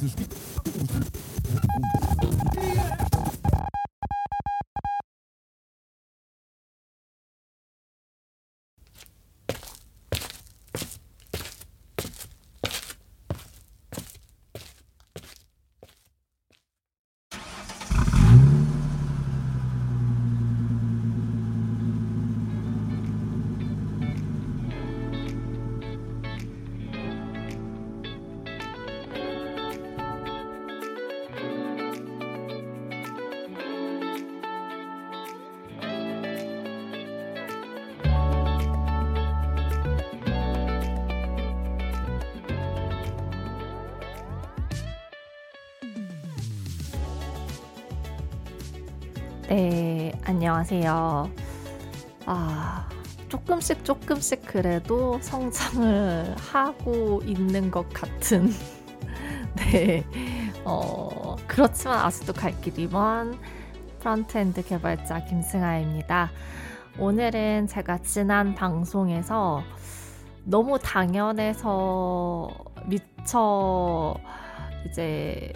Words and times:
네, 0.00 0.69
안녕하세요. 50.30 51.28
아, 52.26 52.88
조금씩 53.28 53.84
조금씩 53.84 54.46
그래도 54.46 55.18
성장을 55.20 56.36
하고 56.38 57.20
있는 57.24 57.68
것 57.68 57.88
같은, 57.92 58.48
네, 59.58 60.04
어, 60.64 61.34
그렇지만 61.48 61.98
아직도 61.98 62.32
갈 62.34 62.58
길이 62.60 62.86
먼 62.86 63.36
frontend 63.98 64.62
개발자 64.66 65.24
김승아입니다. 65.24 66.30
오늘은 66.96 67.66
제가 67.66 67.98
지난 67.98 68.54
방송에서 68.54 69.64
너무 70.44 70.78
당연해서 70.78 72.48
미처 72.86 74.14
이제 74.86 75.52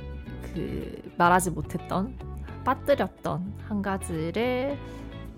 그 0.52 1.00
말하지 1.16 1.50
못했던 1.52 2.33
빠뜨렸던 2.64 3.54
한 3.68 3.82
가지를 3.82 4.78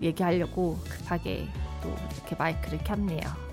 얘기하려고 0.00 0.78
급하게 0.88 1.48
또 1.82 1.88
이렇게 2.14 2.36
마이크를 2.36 2.78
켰네요. 2.78 3.45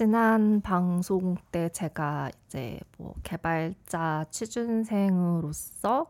지난 0.00 0.62
방송 0.62 1.36
때 1.52 1.68
제가 1.68 2.30
이제 2.46 2.80
뭐 2.96 3.14
개발자 3.22 4.24
취준생으로서 4.30 6.06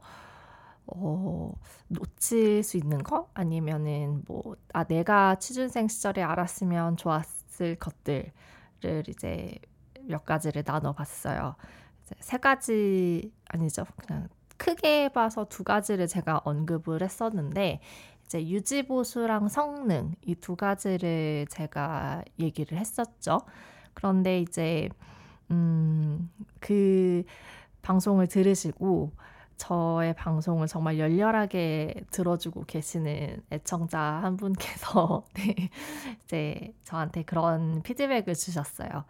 어, 0.87 1.53
놓칠 1.89 2.63
수 2.63 2.77
있는 2.77 2.99
거 3.03 3.29
아니면은 3.35 4.23
뭐 4.29 4.55
아 4.73 4.85
내가 4.85 5.35
취준생 5.41 5.89
시절에 5.89 6.23
알았으면 6.23 6.99
좋았을 6.99 7.75
것들을 7.81 8.33
이제 9.09 9.59
몇 10.03 10.25
가지를 10.25 10.63
나눠봤어요. 10.65 11.57
이제 12.05 12.15
세 12.21 12.39
가지 12.39 13.33
아니죠. 13.49 13.85
그냥 13.97 14.29
크게 14.57 15.09
봐서 15.09 15.47
두 15.47 15.65
가지를 15.65 16.07
제가 16.07 16.43
언급을 16.45 17.03
했었는데 17.03 17.81
이제 18.25 18.47
유지보수랑 18.49 19.49
성능 19.49 20.15
이 20.23 20.37
두 20.37 20.55
가지를 20.55 21.47
제가 21.51 22.23
얘기를 22.39 22.79
했었죠. 22.79 23.41
그런데 24.01 24.41
이제 24.41 24.89
음, 25.51 26.31
그 26.59 27.23
방송을 27.83 28.29
들으시고 28.29 29.13
저의 29.59 30.15
방송을 30.15 30.67
정말 30.69 30.99
열렬하게 30.99 32.05
들어주고 32.11 32.65
계시는 32.65 33.43
애청자 33.53 34.01
한 34.01 34.39
분께서 34.39 35.27
네, 35.35 35.69
이제 36.25 36.73
저한테 36.85 37.25
그런 37.25 37.83
피드백을 37.83 38.35
주셨어요. 38.35 39.05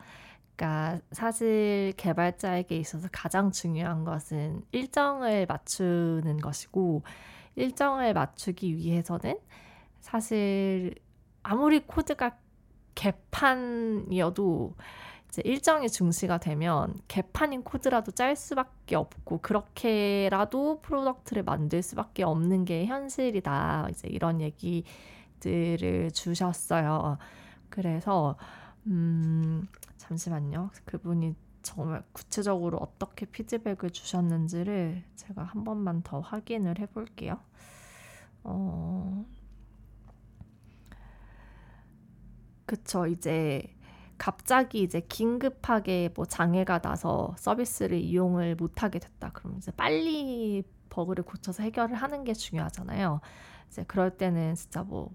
그러니까 0.56 1.00
사실 1.12 1.92
개발자에게 1.96 2.76
있어서 2.78 3.08
가장 3.12 3.52
중요한 3.52 4.04
것은 4.04 4.62
일정을 4.72 5.46
맞추는 5.46 6.38
것이고 6.38 7.02
일정을 7.54 8.12
맞추기 8.12 8.76
위해서는 8.76 9.38
사실 10.00 10.96
아무리 11.44 11.78
코드가 11.86 12.36
개판이어도 12.94 14.74
이제 15.28 15.42
일정이 15.44 15.88
중시가 15.88 16.38
되면 16.38 16.94
개판인 17.06 17.62
코드라도 17.62 18.10
짤 18.10 18.34
수밖에 18.34 18.96
없고 18.96 19.38
그렇게라도 19.38 20.80
product를 20.82 21.44
만들 21.44 21.82
수밖에 21.82 22.24
없는 22.24 22.64
게 22.64 22.86
현실이다. 22.86 23.88
이제 23.90 24.08
이런 24.08 24.40
얘기들을 24.40 26.10
주셨어요. 26.12 27.18
그래서 27.68 28.36
음 28.86 29.68
잠시만요. 29.98 30.70
그분이 30.84 31.36
정말 31.62 32.02
구체적으로 32.12 32.78
어떻게 32.78 33.26
피드백을 33.26 33.90
주셨는지를 33.90 35.04
제가 35.14 35.44
한 35.44 35.62
번만 35.62 36.02
더 36.02 36.20
확인을 36.20 36.78
해볼게요. 36.78 37.38
어, 38.42 39.24
그쵸. 42.70 43.08
이제 43.08 43.64
갑자기 44.16 44.82
이제 44.82 45.00
긴급하게 45.00 46.10
뭐 46.14 46.24
장애가 46.24 46.78
나서 46.78 47.34
서비스를 47.36 47.98
이용을 47.98 48.54
못하게 48.54 49.00
됐다. 49.00 49.30
그럼 49.32 49.56
이제 49.58 49.72
빨리 49.72 50.62
버그를 50.88 51.24
고쳐서 51.24 51.64
해결을 51.64 51.96
하는 51.96 52.22
게 52.22 52.32
중요하잖아요. 52.32 53.20
이제 53.68 53.82
그럴 53.88 54.16
때는 54.16 54.54
진짜 54.54 54.84
뭐 54.84 55.10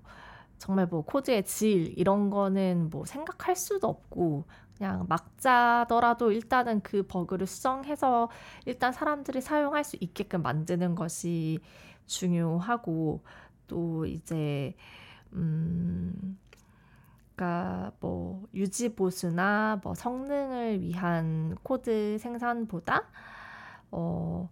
정말 0.58 0.88
뭐 0.88 1.04
코드의 1.06 1.46
질 1.46 1.98
이런 1.98 2.30
거는 2.30 2.90
뭐 2.90 3.06
생각할 3.06 3.56
수도 3.56 3.88
없고 3.88 4.44
그냥 4.78 5.06
막자더라도 5.08 6.34
일단은 6.34 6.82
그 6.82 7.04
버그를 7.08 7.48
수정해서 7.48 8.30
일단 8.66 8.92
사람들이 8.92 9.40
사용할 9.40 9.86
수 9.86 9.96
있게끔 10.02 10.42
만드는 10.42 10.96
것이 10.96 11.60
중요하고 12.06 13.24
또 13.68 14.06
이제 14.06 14.76
음 15.34 16.38
그러니까 17.36 17.92
뭐 18.00 18.46
유지 18.54 18.96
보수나 18.96 19.80
뭐 19.84 19.94
성능을 19.96 20.82
위한 20.82 21.56
코드 21.64 22.18
생산보다 22.20 23.04
어 23.92 24.50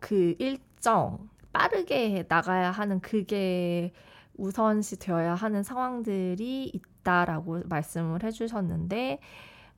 그 0.00 0.34
일정 0.38 1.28
빠르게 1.52 2.24
나가야 2.28 2.70
하는 2.70 3.00
그게 3.00 3.92
우선시 4.36 4.98
되어야 4.98 5.34
하는 5.34 5.62
상황들이 5.62 6.70
있다라고 6.74 7.62
말씀을 7.66 8.22
해주셨는데, 8.22 9.18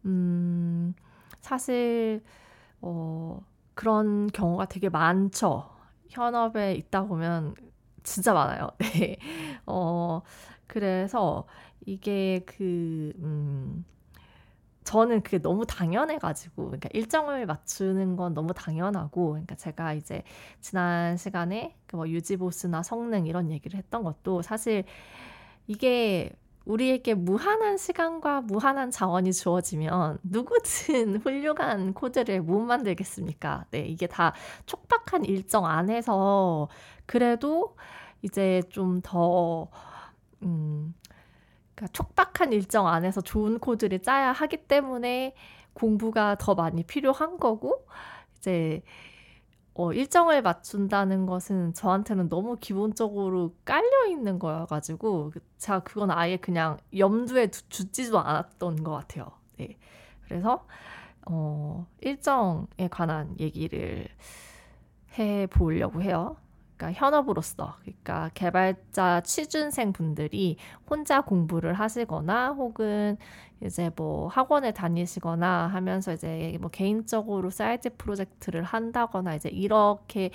음, 0.06 0.94
사실, 1.40 2.22
어, 2.82 3.40
그런 3.74 4.28
경우가 4.28 4.66
되게 4.66 4.88
많죠. 4.90 5.70
현업에 6.10 6.74
있다 6.74 7.04
보면 7.06 7.54
진짜 8.04 8.34
많아요. 8.34 8.70
네. 8.78 9.18
어, 9.66 10.22
그래서 10.70 11.46
이게 11.86 12.44
그, 12.46 13.12
음, 13.18 13.84
저는 14.84 15.22
그게 15.22 15.38
너무 15.38 15.66
당연해가지고, 15.66 16.64
그러니까 16.66 16.88
일정을 16.92 17.46
맞추는 17.46 18.16
건 18.16 18.34
너무 18.34 18.54
당연하고, 18.54 19.30
그러니까 19.32 19.54
제가 19.56 19.92
이제 19.94 20.22
지난 20.60 21.16
시간에 21.16 21.76
그 21.86 21.96
뭐 21.96 22.08
유지보스나 22.08 22.82
성능 22.82 23.26
이런 23.26 23.50
얘기를 23.50 23.78
했던 23.78 24.02
것도 24.04 24.42
사실 24.42 24.84
이게 25.66 26.32
우리에게 26.66 27.14
무한한 27.14 27.78
시간과 27.78 28.42
무한한 28.42 28.90
자원이 28.90 29.32
주어지면 29.32 30.18
누구든 30.22 31.16
훌륭한 31.24 31.94
코드를 31.94 32.42
못 32.42 32.60
만들겠습니까? 32.60 33.66
네, 33.72 33.80
이게 33.86 34.06
다 34.06 34.34
촉박한 34.66 35.24
일정 35.26 35.66
안에서 35.66 36.68
그래도 37.06 37.76
이제 38.22 38.62
좀 38.70 39.00
더, 39.02 39.68
음, 40.42 40.94
그러니까 41.74 41.92
촉박한 41.92 42.52
일정 42.52 42.86
안에서 42.88 43.20
좋은 43.20 43.58
코드를 43.58 44.00
짜야 44.02 44.32
하기 44.32 44.66
때문에 44.68 45.34
공부가 45.72 46.36
더 46.36 46.54
많이 46.54 46.82
필요한 46.84 47.38
거고, 47.38 47.86
이제, 48.38 48.82
어, 49.74 49.92
일정을 49.92 50.42
맞춘다는 50.42 51.26
것은 51.26 51.74
저한테는 51.74 52.28
너무 52.28 52.56
기본적으로 52.60 53.54
깔려 53.64 54.06
있는 54.08 54.38
거여가지고 54.38 55.30
그, 55.30 55.40
제가 55.58 55.80
그건 55.80 56.10
아예 56.10 56.36
그냥 56.36 56.76
염두에 56.96 57.46
두, 57.48 57.62
두지도 57.68 58.18
않았던 58.18 58.82
것 58.84 58.92
같아요. 58.92 59.30
네. 59.58 59.78
그래서 60.24 60.66
어, 61.26 61.86
일정에 62.00 62.88
관한 62.90 63.36
얘기를 63.38 64.08
해 65.18 65.46
보려고 65.46 66.02
해요. 66.02 66.36
그러니까 66.80 66.92
현업으로서 66.92 67.76
그러니까 67.82 68.30
개발자 68.32 69.20
취준생 69.20 69.92
분들이 69.92 70.56
혼자 70.88 71.20
공부를 71.20 71.74
하시거나 71.74 72.52
혹은 72.52 73.18
이제 73.62 73.90
뭐 73.94 74.28
학원에 74.28 74.72
다니시거나 74.72 75.66
하면서 75.66 76.14
이제 76.14 76.56
뭐 76.58 76.70
개인적으로 76.70 77.50
사이드 77.50 77.96
프로젝트를 77.98 78.62
한다거나 78.64 79.34
이제 79.34 79.50
이렇게 79.50 80.30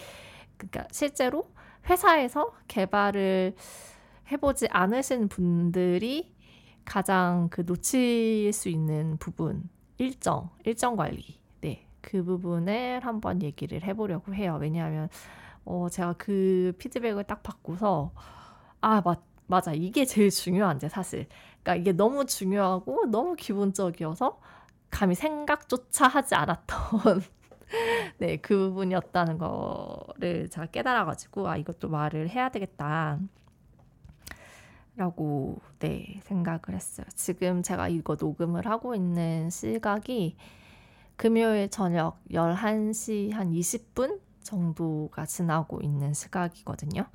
그러니까 0.58 0.88
실제로 0.92 1.50
회사에서 1.90 2.54
개발을 2.68 3.56
해보지 4.32 4.68
않으신 4.70 5.28
분들이 5.28 6.32
가장 6.86 7.48
그 7.50 7.62
놓칠 7.62 8.54
수 8.54 8.70
있는 8.70 9.18
부분 9.18 9.68
일정 9.98 10.52
일정 10.64 10.96
관리. 10.96 11.40
네그 11.62 12.24
부분을 12.24 13.00
한번 13.04 13.42
얘기를 13.42 13.84
해보려고 13.84 14.36
해요. 14.36 14.60
왜냐하면 14.62 15.10
어, 15.66 15.88
제가 15.90 16.14
그 16.14 16.74
피드백을 16.78 17.24
딱 17.26 17.44
받고서 17.44 18.14
아, 18.82 19.02
맞, 19.02 19.22
맞아. 19.48 19.74
이게 19.74 20.06
제일 20.06 20.30
중요한데 20.30 20.90
사실. 20.90 21.28
그러니까 21.64 21.76
이게 21.76 21.92
너무 21.92 22.26
중요하고 22.26 23.08
너무 23.08 23.36
기본적이어서 23.36 24.40
감히 24.92 25.16
생각조차 25.16 26.08
하지 26.08 26.36
않았던 26.36 27.22
네, 28.20 28.38
그 28.38 28.70
부분이었다는 28.70 29.38
거를 29.38 30.50
제가 30.50 30.68
깨달아가지고 30.68 31.50
아, 31.50 31.58
이것도 31.58 31.90
말을 31.90 32.30
해야 32.30 32.50
되겠다. 32.50 33.20
라고 34.98 35.60
네 35.80 36.22
생각을 36.24 36.62
했어요. 36.70 37.06
지금 37.16 37.62
제가 37.62 37.90
이거 37.90 38.16
녹음을 38.18 38.66
하고 38.66 38.96
있는 38.96 39.50
시각이 39.50 40.38
금요일 41.18 41.70
저녁 41.70 42.24
11시 42.32 43.32
한 43.34 43.52
20분 43.52 44.20
정도가 44.46 45.26
지나고 45.26 45.82
있는 45.82 46.14
시각이거든요. 46.14 47.06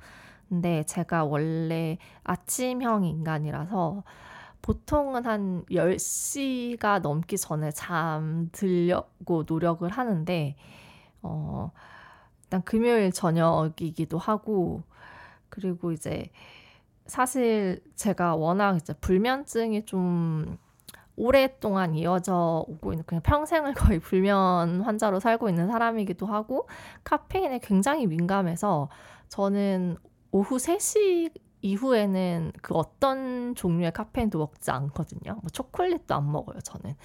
근데 0.47 0.83
제가 0.83 1.23
원래 1.23 1.97
아침형 2.23 3.05
인간이라서 3.05 4.03
보통은 4.61 5.25
한 5.25 5.65
10시가 5.71 7.01
넘기 7.01 7.37
전에 7.37 7.71
잠들려고 7.71 9.45
노력을 9.47 9.87
하는데, 9.89 10.55
어, 11.23 11.71
일단 12.43 12.61
금요일 12.63 13.11
저녁이기도 13.11 14.19
하고, 14.19 14.83
그리고 15.49 15.91
이제 15.91 16.29
사실 17.07 17.83
제가 17.95 18.35
워낙 18.35 18.77
이제 18.77 18.93
불면증이 18.93 19.85
좀 19.85 20.57
오랫동안 21.15 21.95
이어져 21.95 22.65
오고 22.67 22.93
있는 22.93 23.05
그냥 23.05 23.21
평생을 23.21 23.73
거의 23.73 23.99
불면 24.01 24.81
환자로 24.81 25.19
살고 25.19 25.49
있는 25.49 25.67
사람이기도 25.67 26.25
하고 26.25 26.67
카페인에 27.03 27.59
굉장히 27.59 28.07
민감해서 28.07 28.89
저는 29.29 29.97
오후 30.31 30.57
3시 30.57 31.31
이후에는 31.61 32.53
그 32.61 32.73
어떤 32.73 33.53
종류의 33.55 33.91
카페인도 33.91 34.39
먹지 34.39 34.71
않거든요. 34.71 35.33
뭐 35.41 35.49
초콜릿도 35.51 36.15
안 36.15 36.31
먹어요, 36.31 36.59
저는. 36.61 36.95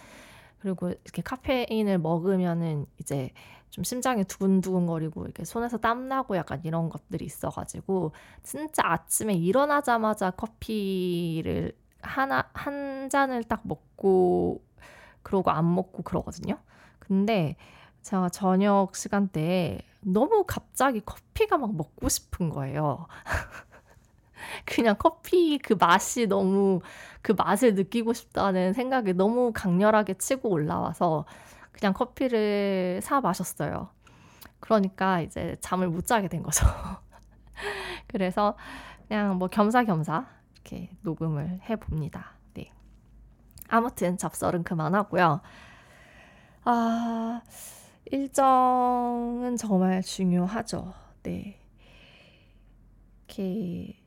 그리고 0.58 0.88
이렇게 0.88 1.22
카페인을 1.22 1.98
먹으면은 1.98 2.86
이제 2.98 3.30
좀 3.70 3.84
심장이 3.84 4.24
두근두근거리고 4.24 5.24
이렇게 5.24 5.44
손에서 5.44 5.76
땀 5.76 6.08
나고 6.08 6.36
약간 6.36 6.60
이런 6.64 6.88
것들이 6.88 7.24
있어가지고 7.24 8.12
진짜 8.42 8.82
아침에 8.84 9.34
일어나자마자 9.34 10.30
커피를 10.30 11.72
하나 12.02 12.48
한 12.52 13.08
잔을 13.10 13.44
딱 13.44 13.60
먹고 13.64 14.62
그러고 15.22 15.50
안 15.50 15.74
먹고 15.74 16.02
그러거든요. 16.02 16.58
근데 16.98 17.56
제가 18.02 18.28
저녁 18.28 18.94
시간대에 18.94 19.80
너무 20.00 20.44
갑자기 20.46 21.00
커피가 21.00 21.58
막 21.58 21.74
먹고 21.74 22.08
싶은 22.08 22.50
거예요. 22.50 23.06
그냥 24.64 24.94
커피 24.98 25.58
그 25.58 25.74
맛이 25.74 26.26
너무 26.26 26.80
그 27.22 27.32
맛을 27.32 27.74
느끼고 27.74 28.12
싶다는 28.12 28.72
생각이 28.72 29.14
너무 29.14 29.52
강렬하게 29.52 30.14
치고 30.14 30.48
올라와서 30.48 31.24
그냥 31.72 31.92
커피를 31.92 33.00
사 33.02 33.20
마셨어요. 33.20 33.90
그러니까 34.60 35.20
이제 35.20 35.56
잠을 35.60 35.88
못 35.88 36.06
자게 36.06 36.28
된 36.28 36.42
거죠. 36.42 36.64
그래서 38.06 38.56
그냥 39.08 39.36
뭐 39.36 39.48
겸사겸사 39.48 40.26
이렇게 40.66 40.90
녹음을 41.02 41.60
해 41.68 41.76
봅니다. 41.76 42.32
네. 42.54 42.72
아무튼 43.68 44.18
잡설은 44.18 44.64
그만하고요. 44.64 45.40
아, 46.64 47.42
일정은 48.06 49.56
정말 49.56 50.02
중요하죠. 50.02 50.92
네. 51.22 51.60
이렇게 53.28 54.02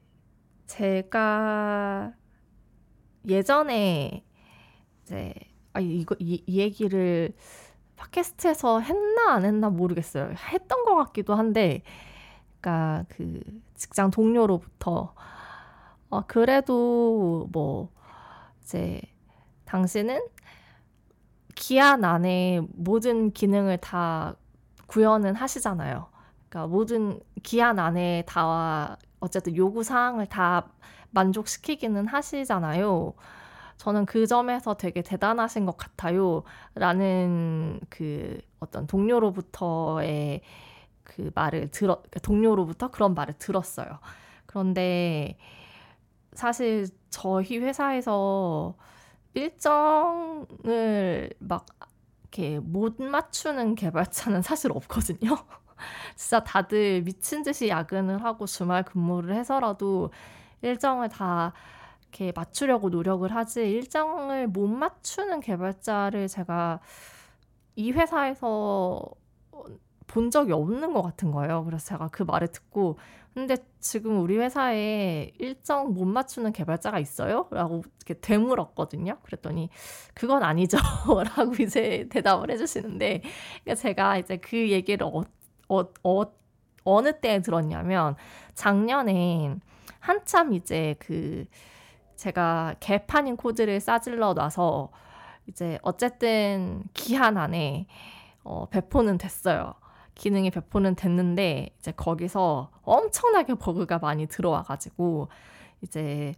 제가 0.66 2.12
예전에 3.28 4.26
이제 5.04 5.34
아 5.74 5.80
이거 5.80 6.16
이, 6.20 6.44
이 6.46 6.60
얘기를 6.60 7.34
팟캐스트에서 7.96 8.82
했나 8.82 9.34
안 9.34 9.46
했나 9.46 9.70
모르겠어요. 9.70 10.34
했던 10.52 10.84
것 10.86 10.96
같기도 10.96 11.36
한데, 11.36 11.84
그러니까 12.60 13.06
그 13.10 13.42
직장 13.76 14.12
동료로부터 14.12 15.14
어, 16.10 16.22
그래도 16.26 17.48
뭐 17.52 17.90
이제 18.64 19.02
당신은 19.66 20.22
기한 21.56 22.04
안에 22.04 22.62
모든 22.74 23.32
기능을 23.32 23.78
다 23.78 24.36
구현은 24.88 25.36
하시잖아요. 25.36 26.08
그러니까 26.50 26.68
모든 26.68 27.20
기한 27.44 27.80
안에 27.80 28.24
다 28.28 28.98
어쨌든 29.20 29.56
요구 29.56 29.84
사항을 29.84 30.26
다 30.28 30.68
만족시키기는 31.12 32.08
하시잖아요. 32.08 33.14
저는 33.78 34.06
그 34.06 34.28
점에서 34.28 34.76
되게 34.76 35.02
대단하신 35.02 35.66
것 35.66 35.78
같아요. 35.78 36.44
라는 36.76 37.80
그 37.90 38.40
어떤 38.60 38.88
동료로부터의 38.88 40.42
그 41.04 41.32
말을 41.36 41.72
들어, 41.72 41.96
그러니까 41.96 42.20
동료로부터 42.20 42.90
그런 42.92 43.14
말을 43.14 43.36
들었어요. 43.40 44.00
그런데 44.46 45.38
사실 46.40 46.88
저희 47.10 47.60
회사에서 47.60 48.76
일정을 49.34 50.48
막 51.40 51.66
이렇게 52.24 52.60
못 52.60 53.02
맞추는 53.02 53.76
개발자는 53.76 54.42
사실 54.44 54.72
없거든요. 54.72 55.36
진짜 56.16 56.42
다들 56.44 57.04
미친 57.04 57.44
듯이 57.44 57.70
야근을 57.70 58.24
하고 58.24 58.46
주말 58.46 58.84
근무를 58.84 59.36
해서라도 59.36 60.12
일정을 60.62 61.10
다 61.10 61.54
이렇게 62.04 62.32
맞추려고 62.36 62.90
노력을 62.90 63.30
하지 63.34 63.62
일정을 63.70 64.48
못 64.48 64.68
맞추는 64.68 65.42
개발자를 65.42 66.28
제가 66.30 66.80
이 67.76 67.92
회사에서 67.92 69.04
본 70.10 70.32
적이 70.32 70.54
없는 70.54 70.94
것 70.94 71.04
같은 71.04 71.32
거예요. 71.32 71.64
그래서 71.66 71.86
제가 71.86 72.10
그 72.10 72.24
말을 72.24 72.50
듣고 72.50 72.98
근데 73.34 73.58
지금 73.80 74.20
우리 74.20 74.38
회사에 74.38 75.32
일정 75.38 75.94
못 75.94 76.06
맞추는 76.06 76.52
개발자가 76.52 77.00
있어요? 77.00 77.48
라고 77.52 77.84
이렇게 77.98 78.20
되물었거든요. 78.20 79.20
그랬더니 79.22 79.70
그건 80.16 80.44
아니죠. 80.44 80.78
라고 81.38 81.54
이제 81.62 82.08
대답을 82.10 82.50
해주시는데 82.52 83.22
그러니까 83.64 83.76
제가 83.76 84.18
이제 84.18 84.38
그 84.38 84.72
얘기를 84.72 85.06
어, 85.06 85.24
어, 85.70 85.84
어, 86.04 86.24
어느 86.84 87.20
때에 87.20 87.42
들었냐면 87.42 88.16
작년에 88.56 89.56
한참 90.00 90.54
이제 90.54 90.96
그 90.98 91.46
제가 92.16 92.76
개판인 92.80 93.38
코드를 93.38 93.80
싸질러 93.80 94.34
놔서 94.34 94.90
이제 95.48 95.78
어쨌든 95.84 96.84
기한 96.94 97.38
안에 97.38 97.86
어, 98.44 98.68
배포는 98.70 99.20
됐어요. 99.20 99.76
기능이 100.20 100.52
배포는 100.52 100.96
됐는데 100.96 101.70
이제 101.80 101.94
거기서 101.94 102.70
엄청나게 102.84 103.54
버그가 103.56 104.00
많이 104.00 104.28
들어와가지고 104.28 105.30
이제 105.82 106.36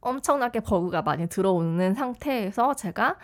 엄청나게 0.00 0.60
버그가 0.60 1.02
많이 1.02 1.28
들어오는 1.28 1.92
상태에서 1.94 2.72
제가 2.72 3.18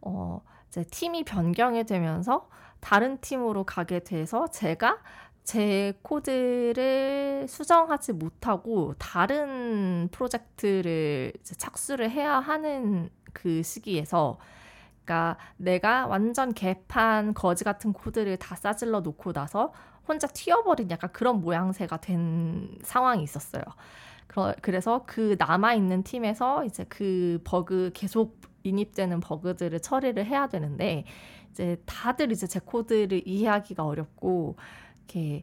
어 0.00 0.40
이제 0.68 0.84
팀이 0.84 1.24
변경이 1.24 1.82
되면서 1.82 2.48
다른 2.78 3.18
팀으로 3.20 3.64
가게 3.64 3.98
돼서 3.98 4.46
제가 4.46 4.98
제 5.42 5.92
코드를 6.02 7.46
수정하지 7.48 8.12
못하고 8.12 8.94
다른 8.96 10.08
프로젝트를 10.12 11.32
착수를 11.42 12.12
해야 12.12 12.38
하는 12.38 13.10
그 13.32 13.64
시기에서 13.64 14.38
그러니까 15.10 15.36
내가 15.56 16.06
완전 16.06 16.54
개판 16.54 17.34
거지 17.34 17.64
같은 17.64 17.92
코드를 17.92 18.36
다 18.36 18.54
싸질러 18.54 19.00
놓고 19.00 19.32
나서 19.32 19.72
혼자 20.06 20.28
튀어버린 20.28 20.88
약간 20.92 21.10
그런 21.12 21.40
모양새가 21.40 21.96
된 21.96 22.78
상황이 22.82 23.24
있었어요. 23.24 23.62
그래서 24.62 25.02
그 25.06 25.34
남아있는 25.36 26.04
팀에서 26.04 26.64
이제 26.64 26.84
그 26.88 27.40
버그 27.42 27.90
계속 27.92 28.40
인입되는 28.62 29.18
버그들을 29.18 29.80
처리를 29.80 30.24
해야 30.26 30.46
되는데 30.46 31.04
이제 31.50 31.82
다들 31.86 32.30
이제 32.30 32.46
제 32.46 32.60
코드를 32.60 33.26
이해하기가 33.26 33.84
어렵고 33.84 34.56
이렇게 34.98 35.42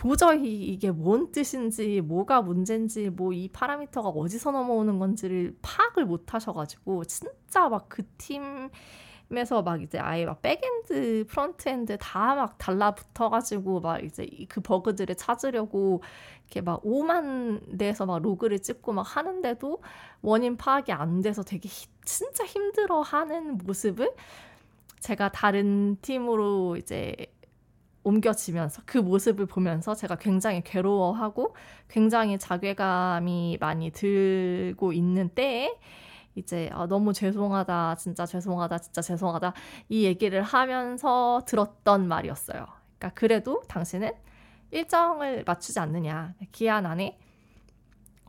도저히 0.00 0.64
이게 0.64 0.90
뭔 0.90 1.30
뜻인지 1.30 2.00
뭐가 2.00 2.40
문제인지 2.42 3.10
뭐 3.10 3.32
이 3.34 3.48
파라미터가 3.48 4.08
어디서 4.08 4.50
넘어오는 4.50 4.98
건지를 4.98 5.54
파악을 5.60 6.06
못 6.06 6.32
하셔가지고 6.32 7.04
진짜 7.04 7.68
막 7.68 7.88
그 7.90 8.02
팀 8.16 8.70
에서 9.32 9.62
막 9.62 9.80
이제 9.82 9.98
아예 9.98 10.24
막 10.26 10.40
backend 10.42 11.26
frontend 11.28 11.98
다 12.00 12.34
막 12.34 12.56
달라붙어가지고 12.58 13.80
막 13.80 14.02
이제 14.02 14.26
그 14.48 14.60
버그들을 14.60 15.14
찾으려고 15.16 16.02
이렇게 16.46 16.62
막 16.62 16.82
오만 16.82 17.78
데에서 17.78 18.06
막 18.06 18.20
로그를 18.22 18.58
찍고 18.60 18.92
막 18.92 19.02
하는데도 19.02 19.82
원인 20.22 20.56
파악이 20.56 20.90
안 20.92 21.20
돼서 21.20 21.42
되게 21.44 21.68
히, 21.68 21.86
진짜 22.04 22.44
힘들어하는 22.44 23.58
모습을 23.58 24.12
제가 24.98 25.30
다른 25.30 25.96
팀으로 26.02 26.76
이제 26.76 27.14
옮겨지면서 28.02 28.82
그 28.86 28.98
모습을 28.98 29.46
보면서 29.46 29.94
제가 29.94 30.16
굉장히 30.16 30.62
괴로워하고 30.62 31.54
굉장히 31.88 32.38
자괴감이 32.38 33.58
많이 33.60 33.90
들고 33.90 34.92
있는 34.92 35.28
때에 35.30 35.74
이제 36.34 36.70
아, 36.72 36.86
너무 36.86 37.12
죄송하다, 37.12 37.96
진짜 37.96 38.24
죄송하다, 38.24 38.78
진짜 38.78 39.02
죄송하다 39.02 39.52
이 39.88 40.04
얘기를 40.04 40.42
하면서 40.42 41.42
들었던 41.46 42.08
말이었어요. 42.08 42.66
그러니까 42.98 43.10
그래도 43.14 43.62
당신은 43.68 44.12
일정을 44.70 45.44
맞추지 45.46 45.78
않느냐 45.80 46.34
기한 46.52 46.86
안에 46.86 47.18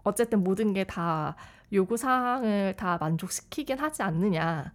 어쨌든 0.03 0.43
모든 0.43 0.73
게 0.73 0.83
다 0.83 1.35
요구 1.73 1.95
사항을 1.97 2.75
다 2.77 2.97
만족시키긴 2.99 3.79
하지 3.79 4.03
않느냐. 4.03 4.73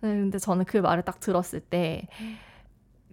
근데 0.00 0.38
저는 0.38 0.64
그 0.64 0.76
말을 0.78 1.04
딱 1.04 1.20
들었을 1.20 1.60
때 1.60 2.08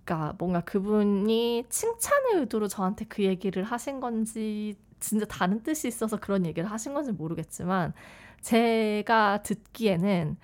그러니까 0.06 0.36
뭔가 0.38 0.62
그분이 0.62 1.66
칭찬의 1.70 2.36
의도로 2.42 2.68
저한테 2.68 3.06
그 3.06 3.24
얘기를 3.24 3.64
하신 3.64 4.00
건지 4.00 4.76
진짜 5.00 5.26
다른 5.26 5.64
뜻이 5.64 5.88
있어서 5.88 6.18
그런 6.18 6.46
얘기를 6.46 6.70
하신 6.70 6.94
건지 6.94 7.12
모르겠지만 7.12 7.94
제가 8.42 9.44
듣기에는 9.44 10.38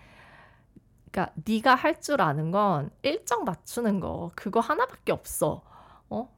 그러니까 1.12 1.34
네가 1.46 1.76
할 1.76 2.00
줄 2.02 2.22
아는 2.22 2.52
건 2.52 2.90
일정 3.04 3.44
맞추는 3.44 4.00
거 4.00 4.32
그거 4.36 4.60
하나밖에 4.60 5.12
없어. 5.12 5.64
어? 6.10 6.30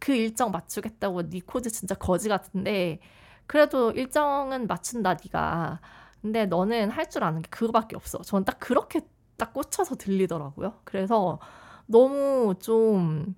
그 0.00 0.14
일정 0.14 0.50
맞추겠다고 0.52 1.30
네 1.30 1.40
코드 1.46 1.70
진짜 1.70 1.94
거지 1.96 2.28
같은데 2.28 3.00
그래도 3.46 3.92
일정은 3.92 4.66
맞춘다 4.68 5.14
네가. 5.24 5.80
근데 6.22 6.46
너는 6.46 6.90
할 6.90 7.10
줄 7.10 7.24
아는 7.24 7.42
게 7.42 7.48
그거밖에 7.50 7.96
없어. 7.96 8.22
저는 8.22 8.44
딱 8.44 8.58
그렇게 8.60 9.02
딱 9.38 9.52
꽂혀서 9.54 9.96
들리더라고요. 9.96 10.80
그래서 10.84 11.40
너무 11.86 12.54
좀 12.60 13.34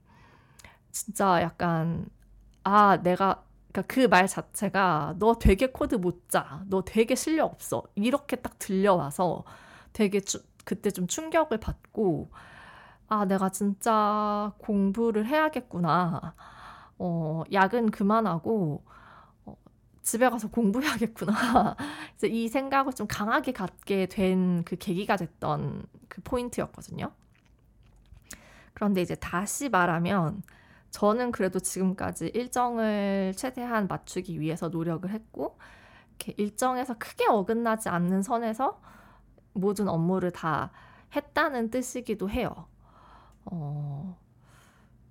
진짜 0.92 1.42
약간 1.42 2.08
아 2.64 2.98
내가 3.02 3.44
그러니까 3.72 3.94
그말 3.94 4.28
자체가 4.28 5.16
너 5.18 5.34
되게 5.38 5.68
코드 5.68 5.96
못 5.96 6.28
짜. 6.30 6.62
너 6.68 6.82
되게 6.84 7.14
실력 7.14 7.46
없어. 7.52 7.84
이렇게 7.96 8.36
딱 8.36 8.58
들려와서 8.58 9.44
되게 9.92 10.20
주, 10.20 10.42
그때 10.64 10.90
좀 10.90 11.06
충격을 11.06 11.58
받고 11.60 12.30
아 13.08 13.24
내가 13.26 13.50
진짜 13.50 14.52
공부를 14.58 15.26
해야겠구나. 15.26 16.34
어 16.98 17.42
야근 17.52 17.90
그만하고 17.90 18.84
어, 19.46 19.56
집에 20.02 20.28
가서 20.30 20.48
공부해야겠구나. 20.50 21.76
이제 22.16 22.28
이 22.28 22.48
생각을 22.48 22.92
좀 22.94 23.06
강하게 23.08 23.52
갖게 23.52 24.06
된 24.06 24.64
그 24.66 24.76
계기가 24.76 25.16
됐던 25.16 25.84
그 26.08 26.22
포인트였거든요. 26.22 27.12
그런데 28.76 29.02
이제 29.02 29.16
다시 29.16 29.70
말하면 29.70 30.44
저는 30.92 31.32
그래도 31.32 31.60
지금까지 31.60 32.28
일정을 32.34 33.34
최대한 33.36 33.88
맞추기 33.88 34.40
위해서 34.40 34.68
노력을 34.68 35.10
했고 35.10 35.58
이렇게 36.18 36.34
일정에서 36.38 36.96
크게 36.98 37.26
어긋나지 37.28 37.88
않는 37.88 38.22
선에서 38.22 38.80
모든 39.54 39.88
업무를 39.88 40.30
다 40.32 40.72
했다는 41.16 41.70
뜻이기도 41.70 42.30
해요. 42.30 42.50
어, 43.46 44.18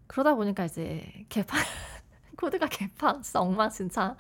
그러다 0.08 0.36
보니까 0.36 0.66
이제 0.66 1.26
개판 1.30 1.60
코드가 2.38 2.68
개판서 2.68 3.42
엉망진창 3.42 4.18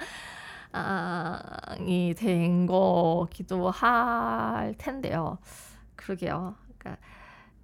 이 1.87 2.13
된 2.17 2.65
거기도 2.67 3.69
할 3.69 4.75
텐데요. 4.77 5.37
그러게요. 5.95 6.55
그러니까, 6.77 7.01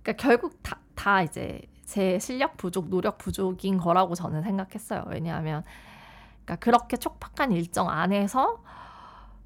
그러니까 0.03 0.23
결국 0.23 0.61
다, 0.63 0.79
다 1.01 1.23
이제 1.23 1.59
제 1.83 2.19
실력 2.19 2.57
부족, 2.57 2.89
노력 2.89 3.17
부족인 3.17 3.79
거라고 3.79 4.13
저는 4.13 4.43
생각했어요. 4.43 5.03
왜냐하면 5.07 5.63
그러니까 6.45 6.57
그렇게 6.57 6.95
촉박한 6.95 7.51
일정 7.53 7.89
안에서 7.89 8.63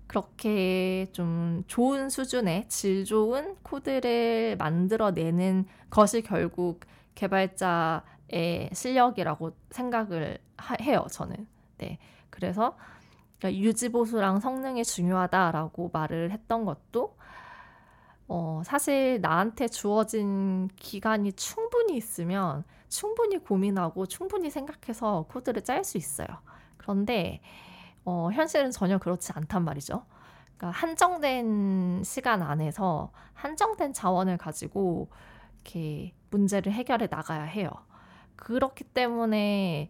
그렇게 0.05 1.07
좀 1.13 1.63
좋은 1.67 2.09
수준의 2.09 2.67
질 2.67 3.05
좋은 3.05 3.55
코드를 3.63 4.57
만들어내는 4.59 5.65
것이 5.89 6.23
결국 6.23 6.81
개발자의 7.15 8.71
실력이라고 8.73 9.53
생각을 9.69 10.39
하, 10.57 10.75
해요. 10.81 11.05
저는. 11.09 11.47
네. 11.77 11.99
그래서 12.29 12.77
그러니까 13.39 13.61
유지 13.61 13.87
보수랑 13.87 14.41
성능이 14.41 14.83
중요하다라고 14.83 15.89
말을 15.93 16.31
했던 16.31 16.65
것도 16.65 17.14
어, 18.27 18.61
사실 18.65 19.19
나한테 19.21 19.67
주어진 19.67 20.67
기간이 20.75 21.33
충분히 21.33 21.95
있으면 21.97 22.63
충분히 22.89 23.37
고민하고 23.37 24.05
충분히 24.05 24.49
생각해서 24.49 25.25
코드를 25.29 25.63
짤 25.63 25.83
수 25.83 25.97
있어요. 25.97 26.27
그런데 26.77 27.41
어, 28.03 28.29
현실은 28.31 28.71
전혀 28.71 28.97
그렇지 28.97 29.31
않단 29.33 29.63
말이죠. 29.63 30.05
그러니까 30.57 30.79
한정된 30.79 32.03
시간 32.03 32.41
안에서 32.41 33.11
한정된 33.33 33.93
자원을 33.93 34.37
가지고 34.37 35.09
이렇게 35.63 36.13
문제를 36.29 36.71
해결해 36.71 37.07
나가야 37.09 37.43
해요. 37.43 37.69
그렇기 38.35 38.85
때문에 38.85 39.89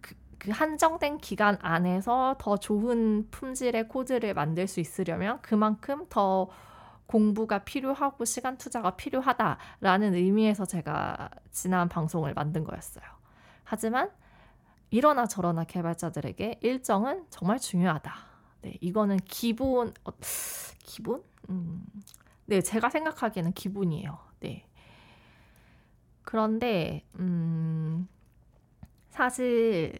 그, 0.00 0.14
그 0.38 0.50
한정된 0.50 1.18
기간 1.18 1.58
안에서 1.60 2.36
더 2.38 2.56
좋은 2.56 3.28
품질의 3.30 3.88
코드를 3.88 4.34
만들 4.34 4.66
수 4.66 4.80
있으려면 4.80 5.40
그만큼 5.42 6.06
더 6.08 6.48
공부가 7.06 7.64
필요하고 7.64 8.24
시간 8.24 8.56
투자가 8.56 8.96
필요하다라는 8.96 10.14
의미에서 10.14 10.64
제가 10.64 11.30
지난 11.50 11.88
방송을 11.88 12.34
만든 12.34 12.64
거였어요. 12.64 13.04
하지만 13.64 14.10
이러나 14.90 15.26
저러나 15.26 15.64
개발자들에게 15.64 16.60
일정은 16.62 17.26
정말 17.30 17.58
중요하다. 17.58 18.14
네, 18.62 18.78
이거는 18.80 19.18
기본, 19.24 19.92
어, 20.04 20.12
기본? 20.78 21.22
음, 21.50 21.84
네, 22.46 22.60
제가 22.60 22.90
생각하기에는 22.90 23.52
기본이에요. 23.52 24.18
네. 24.40 24.66
그런데, 26.22 27.04
음, 27.18 28.08
사실 29.10 29.98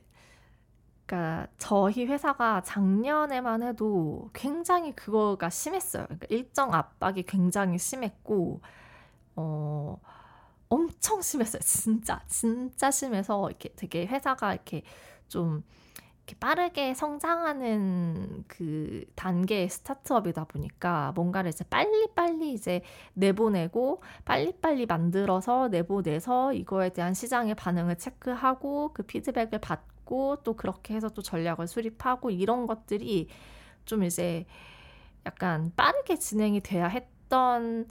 그러니까 1.07 1.47
저희 1.59 2.07
회사가 2.07 2.63
작년에만 2.63 3.63
해도 3.63 4.31
굉장히 4.33 4.95
그거가 4.95 5.51
심했어요. 5.51 6.05
그러니까 6.07 6.27
일정 6.31 6.73
압박이 6.73 7.25
굉장히 7.25 7.79
심했고 7.79 8.61
어 9.37 10.01
엄청 10.69 11.21
심했어요. 11.21 11.61
진짜 11.63 12.23
진짜 12.27 12.91
심해서 12.91 13.49
이렇게 13.49 13.69
되게 13.77 14.07
회사가 14.07 14.55
이렇게 14.55 14.83
좀 15.29 15.63
이렇게 16.27 16.39
빠르게 16.41 16.95
성장하는 16.95 18.45
그 18.49 19.05
단계의 19.15 19.69
스타트업이다 19.69 20.45
보니까 20.45 21.13
뭔가를 21.15 21.51
이제 21.51 21.65
빨리빨리 21.65 22.55
이제 22.55 22.81
내보내고 23.13 24.03
빨리빨리 24.25 24.87
만들어서 24.87 25.69
내보내서 25.69 26.55
이거에 26.55 26.91
대한 26.91 27.13
시장의 27.13 27.57
반응을 27.57 27.97
체크하고 27.99 28.95
그 28.95 29.03
피드백을 29.03 29.59
받고 29.61 29.94
있고 30.05 30.37
또 30.45 30.55
그렇게 30.55 30.95
해서 30.95 31.09
또 31.09 31.23
전략을 31.23 31.67
수립하고 31.67 32.31
이런 32.31 32.67
것들이 32.67 33.29
좀 33.85 34.05
이제 34.05 34.47
약간 35.27 35.73
빠르게 35.77 36.19
진행이 36.19 36.61
돼야 36.61 36.87
했던 36.87 37.89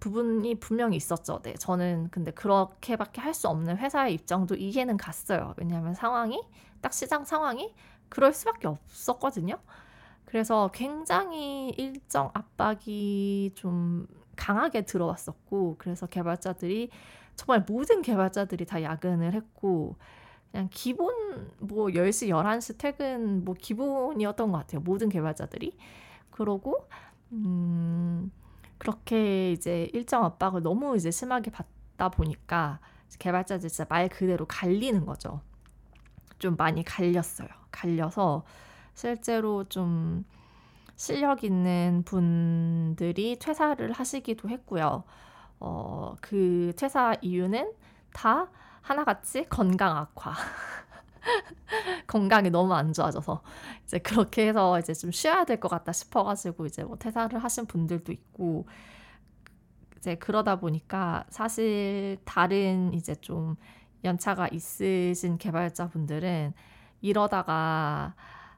부분이 0.00 0.56
분명히 0.56 0.96
있었죠. 0.96 1.40
네, 1.42 1.54
저는 1.54 2.08
근데 2.10 2.30
그렇게밖에 2.32 3.20
할 3.20 3.32
수 3.32 3.48
없는 3.48 3.78
회사의 3.78 4.14
입장도 4.14 4.56
이해는 4.56 4.96
갔어요. 4.96 5.54
왜냐하면 5.56 5.94
상황이 5.94 6.42
딱 6.80 6.92
시장 6.92 7.24
상황이 7.24 7.74
그럴 8.08 8.32
수밖에 8.32 8.68
없었거든요. 8.68 9.58
그래서 10.24 10.70
굉장히 10.74 11.70
일정 11.78 12.30
압박이 12.34 13.52
좀 13.54 14.06
강하게 14.36 14.82
들어왔었고 14.82 15.76
그래서 15.78 16.06
개발자들이 16.06 16.90
정말 17.36 17.64
모든 17.68 18.02
개발자들이 18.02 18.66
다 18.66 18.82
야근을 18.82 19.32
했고 19.34 19.96
그냥 20.50 20.68
기본 20.70 21.50
뭐 21.58 21.88
10시, 21.88 22.28
11시 22.28 22.78
퇴근 22.78 23.44
뭐 23.44 23.54
기본이었던 23.58 24.52
것 24.52 24.58
같아요. 24.58 24.80
모든 24.80 25.08
개발자들이. 25.08 25.76
그러고 26.30 26.86
음 27.32 28.30
그렇게 28.78 29.52
이제 29.52 29.88
일정 29.92 30.24
압박을 30.24 30.62
너무 30.62 30.96
이제 30.96 31.10
심하게 31.10 31.50
받다 31.50 32.08
보니까 32.08 32.80
개발자들 33.18 33.68
진짜 33.68 33.86
말 33.88 34.08
그대로 34.08 34.46
갈리는 34.46 35.04
거죠. 35.06 35.40
좀 36.38 36.56
많이 36.56 36.84
갈렸어요. 36.84 37.48
갈려서 37.70 38.44
실제로 38.94 39.64
좀 39.64 40.24
실력 40.96 41.44
있는 41.44 42.02
분들이 42.04 43.38
퇴사를 43.38 43.92
하시기도 43.92 44.48
했고요. 44.48 45.04
어, 45.60 46.14
그 46.20 46.72
퇴사 46.76 47.16
이유는 47.20 47.72
다 48.12 48.48
하나같이 48.86 49.46
건강 49.48 49.96
악화. 49.96 50.32
건강이 52.06 52.50
너무 52.50 52.74
안 52.74 52.92
좋아져서 52.92 53.42
이제 53.84 53.98
그렇게 53.98 54.48
해서 54.48 54.78
이제 54.78 54.94
좀 54.94 55.10
쉬어야 55.10 55.44
될 55.44 55.56
것 55.60 55.68
같다 55.68 55.92
싶어가지고 55.92 56.66
이제 56.66 56.84
뭐 56.84 56.96
퇴사를 56.96 57.36
하신 57.42 57.66
분들도 57.66 58.12
있고 58.12 58.66
이제 59.96 60.14
그러다 60.16 60.56
보니까 60.60 61.24
사실 61.30 62.18
다른 62.24 62.92
이제 62.94 63.14
좀 63.16 63.56
연차가 64.04 64.48
있으신 64.48 65.38
개발자분들은 65.38 66.52
이러다가 67.00 68.14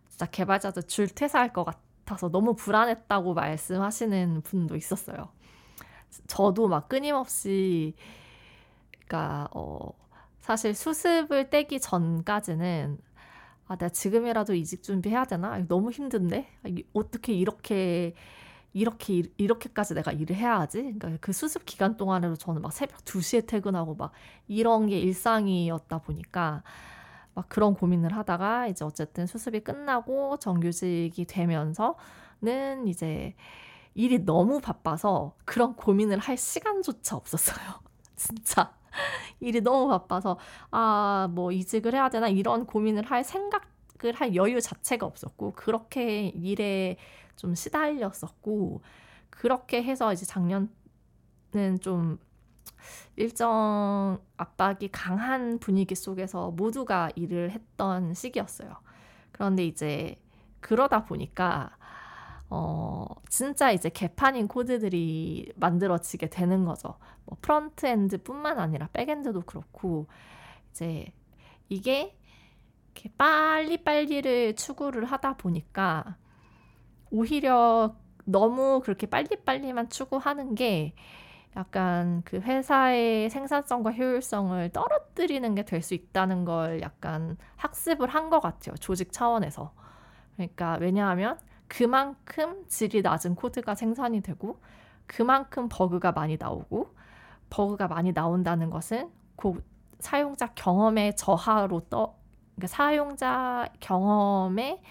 진짜 0.08 0.26
개발자들 0.26 0.84
줄 0.84 1.08
퇴사할 1.08 1.52
것 1.52 1.64
같아서 1.64 2.30
너무 2.30 2.54
불안했다고 2.56 3.34
말씀하시는 3.34 4.42
분도 4.42 4.76
있었어요. 4.76 5.28
저도 6.26 6.68
막 6.68 6.88
끊임없이 6.88 7.94
그러니까 9.06 9.48
어 9.52 9.90
사실 10.48 10.74
수습을 10.74 11.50
떼기 11.50 11.78
전까지는 11.78 12.96
아 13.66 13.76
내가 13.76 13.90
지금이라도 13.90 14.54
이직 14.54 14.82
준비해야 14.82 15.26
되나? 15.26 15.58
너무 15.68 15.90
힘든데 15.90 16.48
아, 16.64 16.68
어떻게 16.94 17.34
이렇게 17.34 18.14
이렇게 18.72 19.24
이렇게까지 19.36 19.92
내가 19.92 20.10
일을 20.10 20.34
해야 20.36 20.58
하지? 20.60 20.78
그러니까 20.80 21.18
그 21.20 21.34
수습 21.34 21.66
기간 21.66 21.98
동안에도 21.98 22.34
저는 22.34 22.62
막 22.62 22.72
새벽 22.72 23.04
2시에 23.04 23.46
퇴근하고 23.46 23.94
막 23.94 24.12
이런 24.46 24.86
게 24.86 24.98
일상이었다 24.98 25.98
보니까 25.98 26.62
막 27.34 27.46
그런 27.50 27.74
고민을 27.74 28.16
하다가 28.16 28.68
이제 28.68 28.86
어쨌든 28.86 29.26
수습이 29.26 29.60
끝나고 29.60 30.38
정규직이 30.38 31.26
되면서는 31.26 32.86
이제 32.86 33.34
일이 33.94 34.24
너무 34.24 34.62
바빠서 34.62 35.34
그런 35.44 35.76
고민을 35.76 36.18
할 36.18 36.38
시간조차 36.38 37.16
없었어요. 37.16 37.82
진짜. 38.16 38.77
일이 39.40 39.60
너무 39.60 39.88
바빠서 39.88 40.38
아, 40.70 41.28
뭐 41.30 41.52
이직을 41.52 41.94
해야 41.94 42.08
되나 42.08 42.28
이런 42.28 42.66
고민을 42.66 43.04
할 43.04 43.24
생각을 43.24 44.14
할 44.14 44.34
여유 44.34 44.60
자체가 44.60 45.06
없었고 45.06 45.52
그렇게 45.52 46.28
일에 46.28 46.96
좀 47.36 47.54
시달렸었고 47.54 48.82
그렇게 49.30 49.82
해서 49.82 50.12
이제 50.12 50.26
작년은 50.26 50.68
좀 51.80 52.18
일정 53.16 54.20
압박이 54.36 54.90
강한 54.92 55.58
분위기 55.58 55.94
속에서 55.94 56.50
모두가 56.50 57.10
일을 57.16 57.50
했던 57.50 58.14
시기였어요. 58.14 58.76
그런데 59.32 59.64
이제 59.66 60.20
그러다 60.60 61.04
보니까 61.04 61.77
어, 62.50 63.06
진짜 63.28 63.70
이제 63.72 63.90
개판인 63.90 64.48
코드들이 64.48 65.52
만들어지게 65.56 66.30
되는 66.30 66.64
거죠. 66.64 66.96
뭐 67.26 67.36
frontend 67.42 68.22
뿐만 68.22 68.58
아니라 68.58 68.88
backend도 68.92 69.42
그렇고, 69.42 70.06
이제 70.72 71.06
이게 71.68 72.16
이렇게 72.94 73.10
빨리빨리를 73.18 74.56
추구를 74.56 75.04
하다 75.06 75.36
보니까 75.38 76.16
오히려 77.10 77.96
너무 78.24 78.80
그렇게 78.84 79.06
빨리빨리만 79.08 79.88
추구하는 79.90 80.54
게 80.54 80.94
약간 81.56 82.22
그 82.24 82.38
회사의 82.40 83.30
생산성과 83.30 83.92
효율성을 83.92 84.70
떨어뜨리는 84.72 85.54
게 85.54 85.64
될 85.64 85.82
수 85.82 85.94
있다는 85.94 86.44
걸 86.44 86.80
약간 86.82 87.36
학습을 87.56 88.08
한 88.08 88.30
것 88.30 88.40
같아요. 88.40 88.76
조직 88.76 89.12
차원에서. 89.12 89.72
그러니까 90.36 90.78
왜냐하면 90.80 91.38
그만큼 91.68 92.64
질이 92.66 93.02
낮은 93.02 93.34
코드가 93.34 93.74
생산이 93.74 94.22
되고 94.22 94.60
그만큼 95.06 95.68
버그가 95.70 96.12
많이 96.12 96.36
나오고 96.38 96.94
버그가 97.50 97.88
많이 97.88 98.12
나온다는 98.12 98.70
것은 98.70 99.10
그 99.36 99.62
사용자 100.00 100.54
경험의 100.54 101.16
저하로 101.16 101.80
떠 101.88 102.16
그러니까 102.56 102.66
사용자 102.66 103.68
경험의 103.80 104.82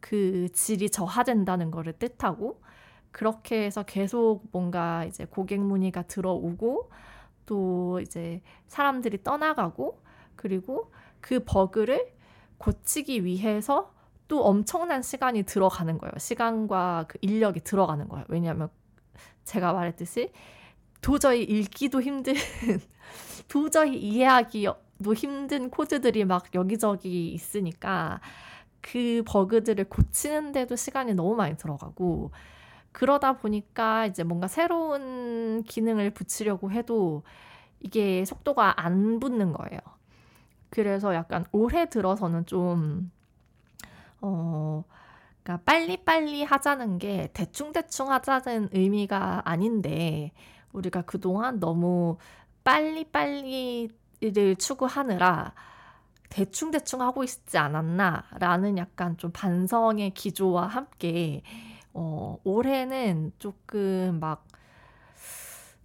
그 0.00 0.48
질이 0.52 0.90
저하된다는 0.90 1.70
것을 1.70 1.94
뜻하고 1.94 2.60
그렇게 3.10 3.64
해서 3.64 3.84
계속 3.84 4.42
뭔가 4.50 5.04
이제 5.04 5.24
고객 5.24 5.60
문의가 5.60 6.02
들어오고 6.02 6.90
또 7.46 8.00
이제 8.00 8.42
사람들이 8.66 9.22
떠나가고 9.22 10.02
그리고 10.34 10.90
그 11.20 11.40
버그를 11.44 12.12
고치기 12.58 13.24
위해서 13.24 13.93
또 14.34 14.44
엄청난 14.44 15.00
시간이 15.00 15.44
들어가는 15.44 15.96
거예요. 15.96 16.12
시간과 16.18 17.04
그 17.06 17.18
인력이 17.20 17.60
들어가는 17.60 18.08
거예요. 18.08 18.24
왜냐하면 18.28 18.68
제가 19.44 19.72
말했듯이 19.72 20.32
도저히 21.00 21.44
읽기도 21.44 22.02
힘든, 22.02 22.34
도저히 23.46 23.96
이해하기도 23.96 25.14
힘든 25.14 25.70
코드들이 25.70 26.24
막 26.24 26.52
여기저기 26.52 27.28
있으니까 27.28 28.20
그 28.80 29.22
버그들을 29.24 29.84
고치는데도 29.84 30.74
시간이 30.74 31.14
너무 31.14 31.36
많이 31.36 31.56
들어가고 31.56 32.32
그러다 32.90 33.34
보니까 33.34 34.06
이제 34.06 34.24
뭔가 34.24 34.48
새로운 34.48 35.62
기능을 35.62 36.10
붙이려고 36.10 36.72
해도 36.72 37.22
이게 37.78 38.24
속도가 38.24 38.84
안 38.84 39.20
붙는 39.20 39.52
거예요. 39.52 39.78
그래서 40.70 41.14
약간 41.14 41.44
올해 41.52 41.88
들어서는 41.88 42.46
좀 42.46 43.12
어, 44.24 44.84
그러니까 45.42 45.62
빨리빨리 45.64 46.44
하자는 46.44 46.98
게 46.98 47.28
대충대충 47.34 48.10
하자는 48.10 48.70
의미가 48.72 49.42
아닌데 49.44 50.32
우리가 50.72 51.02
그동안 51.02 51.60
너무 51.60 52.16
빨리빨리를 52.64 53.90
추구하느라 54.58 55.52
대충대충 56.30 57.02
하고 57.02 57.22
있지 57.22 57.58
않았나라는 57.58 58.78
약간 58.78 59.18
좀 59.18 59.30
반성의 59.32 60.14
기조와 60.14 60.66
함께 60.66 61.42
어, 61.92 62.38
올해는 62.42 63.32
조금 63.38 64.18
막 64.20 64.46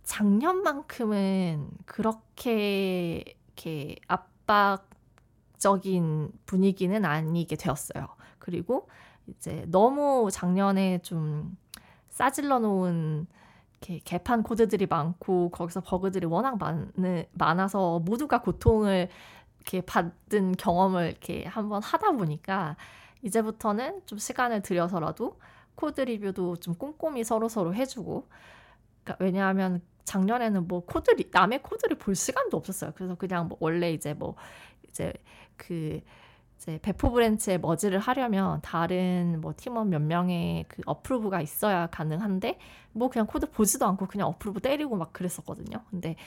작년만큼은 0.04 1.70
그렇게 1.86 3.24
이렇게 3.58 3.98
압박적인 5.58 6.32
분위기는 6.46 7.06
아니게 7.06 7.58
되었어요. 7.58 8.08
그리고 8.50 8.90
이제 9.28 9.64
너무 9.68 10.30
작년에 10.32 11.00
좀 11.04 11.56
싸질러 12.10 12.60
놓은 12.60 13.28
이렇게 13.80 14.00
개판 14.04 14.42
코드들이 14.42 14.88
많고 14.88 15.52
거기서 15.52 15.82
버그들이 15.82 16.26
워낙 16.26 16.58
많, 16.58 16.92
많아서 17.32 18.00
모두가 18.00 18.42
고통을 18.42 19.08
이렇게 19.58 19.82
받은 19.82 20.54
경험을 20.58 21.10
이렇게 21.10 21.46
한번 21.46 21.84
하다 21.84 22.14
보니까 22.14 22.76
이제부터는 23.22 24.02
좀 24.08 24.18
시간을 24.18 24.64
들여서라도 24.64 25.40
코드 25.76 26.02
리뷰도 26.02 26.58
좀 26.58 26.74
꼼꼼히 26.74 27.24
서로 27.24 27.48
서로 27.48 27.76
해주고 27.76 28.28
그러니까 29.04 29.24
왜냐하면 29.24 29.82
작년에는 30.06 30.68
뭐 30.68 30.84
코드 30.86 31.12
리, 31.12 31.30
남의 31.32 31.62
코드를 31.62 31.98
볼 32.00 32.16
시간도 32.16 32.58
없었어요. 32.58 32.94
그래서 32.96 33.14
그냥 33.14 33.48
뭐 33.48 33.58
원래 33.62 33.94
이제 33.94 34.16
뭐 34.16 34.36
이제 34.88 35.14
그 35.56 36.02
이제 36.60 36.78
배포 36.82 37.10
branch에 37.12 37.58
merge를 37.58 38.00
하려면 38.00 38.60
다른 38.62 39.40
뭐 39.40 39.54
팀원 39.56 39.90
몇 39.90 40.02
명의 40.02 40.66
그 40.68 40.82
approve가 40.86 41.40
있어야 41.42 41.88
가능한데 41.88 42.60
뭐 42.92 43.10
그냥 43.10 43.28
코드 43.28 43.50
보지도 43.50 43.86
않고 43.86 44.08
그냥 44.08 44.28
approve 44.28 44.60
때리고 44.60 44.98
막 44.98 45.14
그랬었거든요. 45.14 45.84
근데 45.90 46.18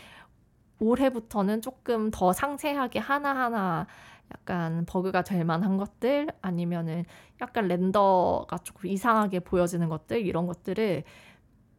올해부터는 0.80 1.60
조금 1.60 2.10
더 2.10 2.32
상세하게 2.32 2.98
하나하나 2.98 3.86
약간 4.32 4.86
버그가 4.86 5.22
될 5.22 5.44
만한 5.44 5.76
것들 5.76 6.28
아니면은 6.40 7.04
약간 7.42 7.68
render가 7.68 8.58
조금 8.64 8.88
이상하게 8.88 9.40
보여지는 9.40 9.88
것들 9.90 10.24
이런 10.26 10.46
것들을 10.46 11.04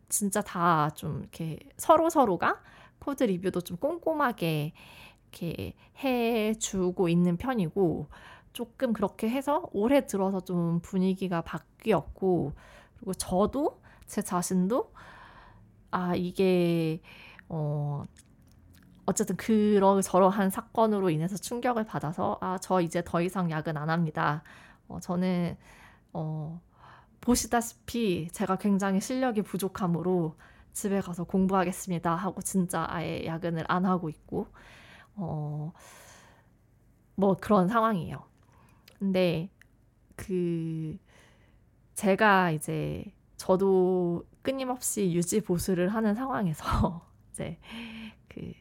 진짜 0.09 0.41
다 0.41 0.91
좀 0.95 1.21
이렇게 1.21 1.57
서로 1.77 2.09
서로가 2.11 2.61
코드 2.99 3.23
리뷰도 3.23 3.61
좀 3.61 3.77
꼼꼼하게 3.77 4.73
이렇게 5.31 5.73
해주고 6.03 7.09
있는 7.09 7.37
편이고 7.37 8.07
조금 8.53 8.93
그렇게 8.93 9.29
해서 9.29 9.69
올해 9.73 10.05
들어서 10.07 10.41
좀 10.41 10.79
분위기가 10.81 11.41
바뀌었고 11.41 12.53
그리고 12.97 13.13
저도 13.15 13.81
제 14.07 14.21
자신도 14.21 14.93
아 15.91 16.15
이게 16.15 17.01
어 17.49 18.05
어쨌든 19.05 19.35
그러 19.37 20.01
저러한 20.01 20.49
사건으로 20.49 21.09
인해서 21.09 21.35
충격을 21.37 21.85
받아서 21.85 22.37
아 22.41 22.57
저 22.61 22.81
이제 22.81 23.03
더 23.05 23.21
이상 23.21 23.51
야근 23.51 23.77
안 23.77 23.89
합니다. 23.89 24.43
어, 24.87 24.99
저는 24.99 25.57
어, 26.13 26.61
보시다시피 27.21 28.29
제가 28.33 28.57
굉장히 28.57 29.01
실력이 29.01 29.43
부족하므로 29.43 30.37
집에 30.73 31.01
가서 31.01 31.23
공부하겠습니다 31.25 32.15
하고 32.15 32.41
진짜 32.41 32.85
아예 32.89 33.25
야근을 33.25 33.65
안 33.69 33.85
하고 33.85 34.09
있고 34.09 34.47
어, 35.15 35.73
뭐 37.15 37.35
그런 37.39 37.67
상황이에요. 37.67 38.23
근데 39.03 39.49
그 40.15 40.97
제가 41.95 42.51
이제 42.51 43.05
저도 43.37 44.25
끊임없이 44.41 45.13
유지 45.13 45.41
보수를 45.41 45.89
하는 45.89 46.15
상황에서 46.15 47.05
이제 47.33 47.59
그 48.29 48.53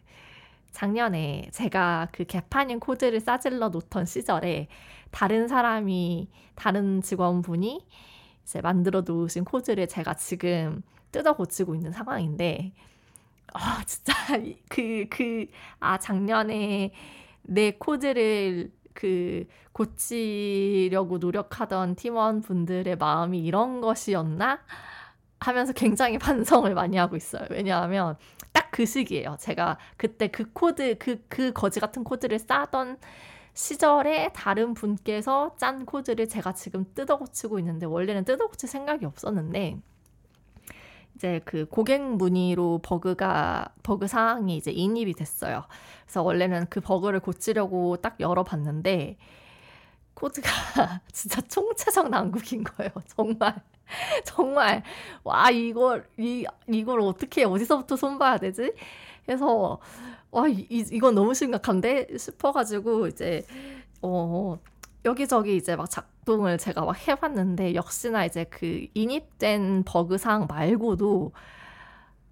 작년에 0.73 1.49
제가 1.53 2.09
그 2.13 2.25
개판인 2.25 2.81
코드를 2.81 3.21
싸질러 3.21 3.69
놓던 3.71 4.07
시절에 4.07 4.69
다른 5.13 5.49
사람이 5.49 6.29
다른 6.57 7.03
직원분이 7.03 7.87
이제 8.45 8.61
만들어 8.61 9.03
놓으신 9.03 9.45
코드를 9.45 9.87
제가 9.89 10.15
지금 10.15 10.83
뜯어 11.13 11.35
고치고 11.37 11.75
있는 11.77 11.93
상황인데 11.93 12.73
아 13.55 13.85
진짜 13.87 14.13
그 14.69 15.07
그 15.11 15.49
아 15.81 15.99
작년에 15.99 16.93
내 17.43 17.73
코드를 17.73 18.73
그 18.95 19.47
고치려고 19.73 21.19
노력하던 21.19 21.97
팀원분들의 21.97 22.97
마음이 22.97 23.39
이런 23.41 23.81
것이었나 23.81 24.61
하면서 25.41 25.73
굉장히 25.73 26.19
반성을 26.19 26.73
많이 26.75 26.97
하고 26.97 27.17
있어요. 27.17 27.47
왜냐하면 27.51 28.17
딱 28.53 28.63
그 28.73 28.87
시기예요. 28.87 29.37
제가 29.39 29.79
그때 29.97 30.29
그 30.29 30.51
코드 30.53 30.97
그 30.99 31.23
그 31.29 31.53
거지 31.53 31.79
같은 31.79 32.03
코드를 32.05 32.39
싸던 32.39 32.99
시절에 33.55 34.33
다른 34.35 34.75
분께서 34.75 35.55
짠 35.59 35.85
코드를 35.87 36.27
제가 36.29 36.55
지금 36.55 36.87
뜯어 36.95 37.19
고치고 37.19 37.59
있는데 37.61 37.87
원래는 37.87 38.25
뜯어 38.25 38.49
고칠 38.49 38.69
생각이 38.69 39.05
없었는데 39.05 39.79
이제 41.15 41.41
그 41.45 41.67
고객 41.67 42.03
문의로 42.03 42.81
버그가 42.83 43.75
버그 43.83 44.07
사항이 44.09 44.57
이제 44.57 44.71
인입이 44.71 45.15
됐어요. 45.15 45.65
그래서 46.05 46.23
원래는 46.23 46.67
그 46.71 46.81
버그를 46.81 47.21
고치려고 47.21 47.97
딱 47.99 48.19
열어봤는데 48.21 49.17
코드가 50.15 50.49
진짜 51.13 51.41
총체적 51.43 52.09
난국인 52.11 52.65
거예요. 52.65 52.91
정말 53.17 53.55
정말 54.25 54.83
와 55.25 55.51
이걸 55.51 56.07
이 56.19 56.47
이걸 56.69 57.01
어떻게 57.01 57.45
어디서부터 57.45 57.97
손봐야 57.97 58.39
되지? 58.39 58.73
그래서 59.27 59.79
와 60.31 60.49
이, 60.49 60.67
이건 60.71 61.15
너무 61.15 61.35
심각한데 61.35 62.17
싶어가지고 62.17 63.09
이제 63.09 63.45
어 64.01 64.59
여기저기 65.05 65.57
이제 65.57 65.77
막 65.77 65.89
작동을 66.23 66.57
제가 66.59 66.85
막 66.85 67.09
해봤는데 67.09 67.75
역시나 67.75 68.25
이제 68.25 68.45
그 68.45 68.87
인입된 68.95 69.83
버그상 69.85 70.47
말고도 70.49 71.33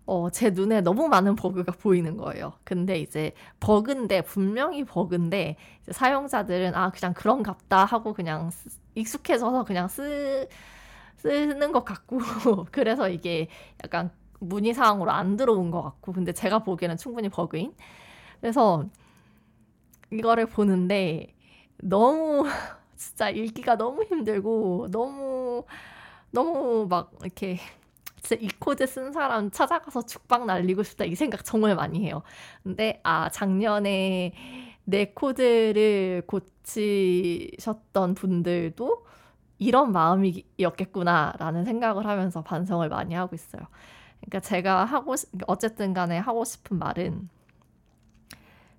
어, 0.06 0.28
제 0.30 0.50
눈에 0.50 0.80
너무 0.80 1.08
많은 1.08 1.36
버그가 1.36 1.72
보이는 1.72 2.16
거예요. 2.16 2.52
근데 2.64 2.98
이제 2.98 3.32
버그인데 3.60 4.22
분명히 4.22 4.84
버그인데 4.84 5.56
사용자들은 5.90 6.74
아 6.74 6.90
그냥 6.90 7.14
그런갑다 7.14 7.84
하고 7.84 8.12
그냥 8.12 8.50
익숙해져서 8.94 9.64
그냥 9.64 9.86
쓰 9.88 10.48
쓰는 11.18 11.72
것 11.72 11.84
같고 11.84 12.18
그래서 12.72 13.08
이게 13.08 13.48
약간 13.84 14.10
문의 14.40 14.74
사항으로 14.74 15.10
안 15.10 15.36
들어온 15.36 15.70
것 15.70 15.82
같고 15.82 16.12
근데 16.12 16.32
제가 16.32 16.60
보기에는 16.60 16.96
충분히 16.96 17.28
버그인 17.28 17.74
그래서 18.40 18.86
이거를 20.10 20.46
보는데 20.46 21.34
너무 21.82 22.44
진짜 23.00 23.30
읽기가 23.30 23.76
너무 23.76 24.04
힘들고 24.04 24.88
너무 24.90 25.64
너무 26.30 26.86
막 26.88 27.10
이렇게 27.22 27.58
진짜 28.20 28.36
이 28.38 28.48
코드 28.58 28.86
쓴 28.86 29.10
사람 29.12 29.50
찾아가서 29.50 30.02
죽빵 30.02 30.44
날리고 30.44 30.82
싶다 30.82 31.06
이 31.06 31.14
생각 31.14 31.42
정말 31.42 31.74
많이 31.74 32.04
해요. 32.04 32.22
근데 32.62 33.00
아 33.02 33.30
작년에 33.30 34.34
내 34.84 35.06
코드를 35.06 36.24
고치셨던 36.26 38.14
분들도 38.16 39.06
이런 39.58 39.92
마음이었겠구나라는 39.92 41.64
생각을 41.64 42.06
하면서 42.06 42.42
반성을 42.42 42.86
많이 42.90 43.14
하고 43.14 43.34
있어요. 43.34 43.62
그러니까 44.20 44.40
제가 44.40 44.84
하고 44.84 45.14
어쨌든 45.46 45.94
간에 45.94 46.18
하고 46.18 46.44
싶은 46.44 46.78
말은 46.78 47.30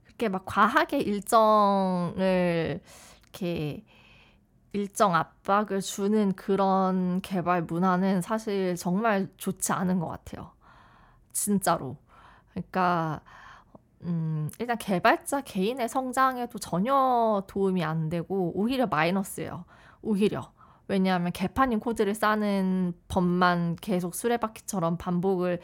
그렇게 0.06 0.30
막 0.30 0.44
과하게 0.46 1.00
일정을 1.00 2.82
이렇게 3.24 3.84
일정 4.74 5.16
압박을 5.16 5.82
주는 5.82 6.34
그런 6.34 7.22
개발 7.22 7.64
문화는 7.64 8.22
사실 8.22 8.76
정말 8.76 9.30
좋지 9.38 9.74
않은 9.74 10.00
것 10.00 10.08
같아요. 10.08 10.52
진짜로. 11.32 11.98
그러니까 12.52 13.22
음, 14.04 14.50
일단 14.60 14.78
개발자 14.78 15.42
개인의 15.42 15.90
성장에도 15.90 16.58
전혀 16.60 17.44
도움이 17.48 17.84
안 17.84 18.10
되고 18.10 18.52
오히려 18.56 18.88
마이너스예요. 18.88 19.66
오히려. 20.02 20.52
왜냐하면 20.88 21.32
개판인 21.32 21.80
코드를 21.80 22.16
싸는 22.16 22.94
법만 23.08 23.78
계속 23.78 24.16
수레바퀴처럼 24.16 24.98
반복을 24.98 25.60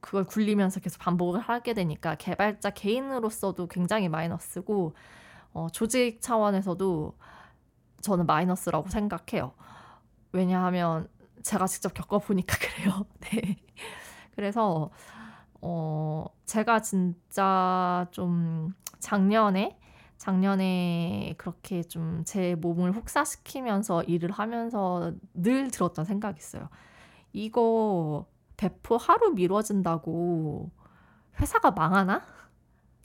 그걸 0.00 0.24
굴리면서 0.24 0.80
계속 0.80 0.98
반복을 0.98 1.40
하게 1.40 1.74
되니까 1.74 2.14
개발자 2.16 2.70
개인으로서도 2.70 3.68
굉장히 3.68 4.08
마이너스고 4.08 4.94
어, 5.52 5.68
조직 5.72 6.20
차원에서도 6.20 7.14
저는 8.04 8.26
마이너스라고 8.26 8.88
생각해요. 8.90 9.54
왜냐하면 10.32 11.08
제가 11.42 11.66
직접 11.66 11.94
겪어보니까 11.94 12.56
그래요. 12.58 13.06
네. 13.20 13.56
그래서 14.36 14.90
어, 15.62 16.26
제가 16.46 16.80
진짜 16.82 18.06
좀 18.12 18.74
작년에 19.00 19.78
작년에 20.18 21.34
그렇게 21.38 21.82
좀 21.82 22.24
제 22.24 22.54
몸을 22.56 22.92
혹사시키면서 22.94 24.04
일을 24.04 24.30
하면서 24.32 25.12
늘 25.34 25.70
들었던 25.70 26.04
생각이 26.04 26.38
있어요. 26.38 26.68
이거 27.32 28.26
배포 28.56 28.96
하루 28.96 29.32
미뤄진다고 29.32 30.70
회사가 31.40 31.72
망하나? 31.72 32.22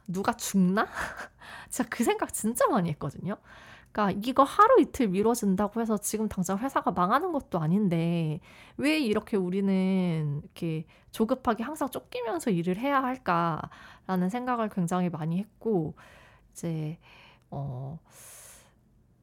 누가 0.07 0.33
죽나? 0.33 0.87
진짜 1.69 1.89
그 1.89 2.03
생각 2.03 2.33
진짜 2.33 2.67
많이 2.67 2.89
했거든요. 2.91 3.37
그러니까 3.91 4.21
이거 4.23 4.43
하루 4.43 4.81
이틀 4.81 5.07
미뤄진다고 5.07 5.81
해서 5.81 5.97
지금 5.97 6.29
당장 6.29 6.57
회사가 6.59 6.91
망하는 6.91 7.31
것도 7.31 7.59
아닌데 7.59 8.39
왜 8.77 8.99
이렇게 8.99 9.35
우리는 9.37 10.41
이렇게 10.43 10.85
조급하게 11.11 11.63
항상 11.63 11.89
쫓기면서 11.89 12.51
일을 12.51 12.77
해야 12.77 13.01
할까라는 13.01 14.29
생각을 14.29 14.69
굉장히 14.69 15.09
많이 15.09 15.39
했고 15.39 15.95
이제 16.51 16.99
어 17.49 17.99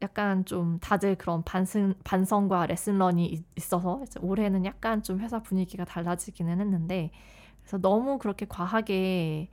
약간 0.03 0.45
좀 0.45 0.79
다들 0.81 1.17
그런 1.17 1.43
반성 1.43 1.95
반성과 2.05 2.67
레슨런이 2.67 3.45
있어서 3.57 4.03
올해는 4.21 4.65
약간 4.67 5.03
좀 5.03 5.21
회사 5.21 5.41
분위기가 5.43 5.85
달라지기는 5.85 6.61
했는데 6.61 7.13
그래서 7.61 7.79
너무 7.79 8.19
그렇게 8.19 8.47
과하게 8.47 9.49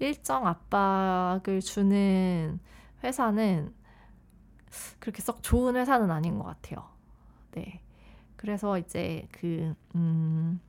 일정 0.00 0.46
압박을 0.46 1.60
주는 1.60 2.60
회사는 3.02 3.72
그렇게 4.98 5.22
썩 5.22 5.42
좋은 5.42 5.76
회사는 5.76 6.10
아닌 6.10 6.38
것 6.38 6.44
같아요. 6.44 6.84
네. 7.52 7.80
그래서 8.36 8.78
이제 8.78 9.26
그, 9.32 9.74
음, 9.94 10.60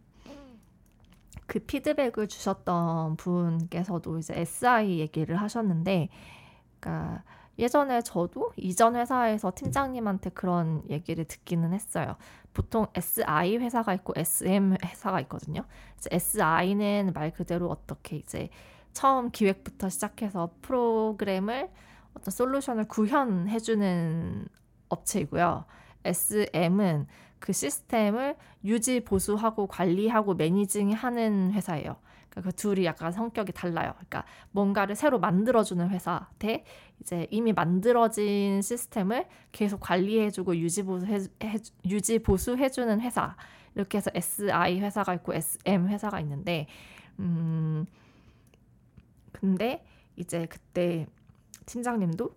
그 1.46 1.60
피드백을 1.60 2.28
주셨던 2.28 3.18
분께서도 3.18 4.18
이제 4.20 4.34
SI 4.40 5.00
얘기를 5.00 5.36
하셨는데, 5.38 6.10
그러니까 6.80 7.24
예전에 7.60 8.02
저도 8.02 8.54
이전 8.56 8.96
회사에서 8.96 9.52
팀장님한테 9.56 10.30
그런 10.32 10.84
얘기를 10.90 11.26
듣기는 11.26 11.74
했어요. 11.74 12.16
보통 12.54 12.88
SI 12.94 13.58
회사가 13.58 13.94
있고 13.96 14.14
SM 14.16 14.78
회사가 14.84 15.22
있거든요. 15.22 15.64
SI는 16.10 17.12
말 17.14 17.32
그대로 17.32 17.70
어떻게 17.70 18.18
이제 18.18 18.50
처음 18.94 19.32
기획부터 19.32 19.90
시작해서 19.90 20.52
프로그램을 20.62 21.70
어떤 22.18 22.32
솔루션을 22.32 22.88
구현해주는 22.88 24.48
업체이고요. 24.90 25.66
SM은 26.04 27.08
그 27.40 27.54
시스템을 27.54 28.36
유지 28.66 29.02
보수하고 29.02 29.68
관리하고 29.68 30.34
매니징하는 30.34 31.52
회사예요. 31.54 31.98
그러니까 32.30 32.42
그 32.42 32.56
둘이 32.56 32.86
약간 32.86 33.12
성격이 33.12 33.52
달라요. 33.52 33.92
그러니까 33.94 34.26
뭔가를 34.52 34.96
새로 34.96 35.20
만들어주는 35.20 35.90
회사 35.90 36.28
대 36.40 36.64
이제 37.02 37.28
이미 37.30 37.54
만들어진 37.54 38.62
시스템을 38.62 39.28
계속 39.52 39.80
관리해주고 39.80 40.58
유지 40.58 40.84
보수해 40.84 41.20
유지 41.86 42.20
보수해주는 42.20 43.02
회사 43.02 43.36
이렇게 43.76 44.00
해서 44.00 44.10
SI 44.14 44.80
회사가 44.80 45.14
있고 45.16 45.34
SM 45.36 45.88
회사가 45.88 46.20
있는데 46.22 46.68
음 47.20 47.86
근데 49.32 49.86
이제 50.16 50.48
그때 50.48 51.06
팀장님도 51.68 52.36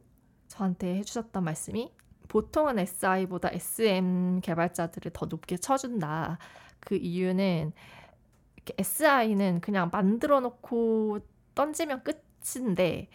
저한테 0.49 0.97
해주셨던 0.97 1.43
말씀이 1.45 1.91
보통은 2.29 2.79
SI보다 2.79 3.49
SM 3.53 4.41
개발자들을 4.41 5.13
더 5.13 5.27
높게 5.27 5.57
쳐준다. 5.57 6.39
그 6.79 6.95
이유는 6.95 7.73
SI는 8.79 9.61
그냥 9.61 9.89
만들어 9.91 10.41
놓고 10.41 11.21
던지면 11.55 12.05
끝인데 12.05 13.09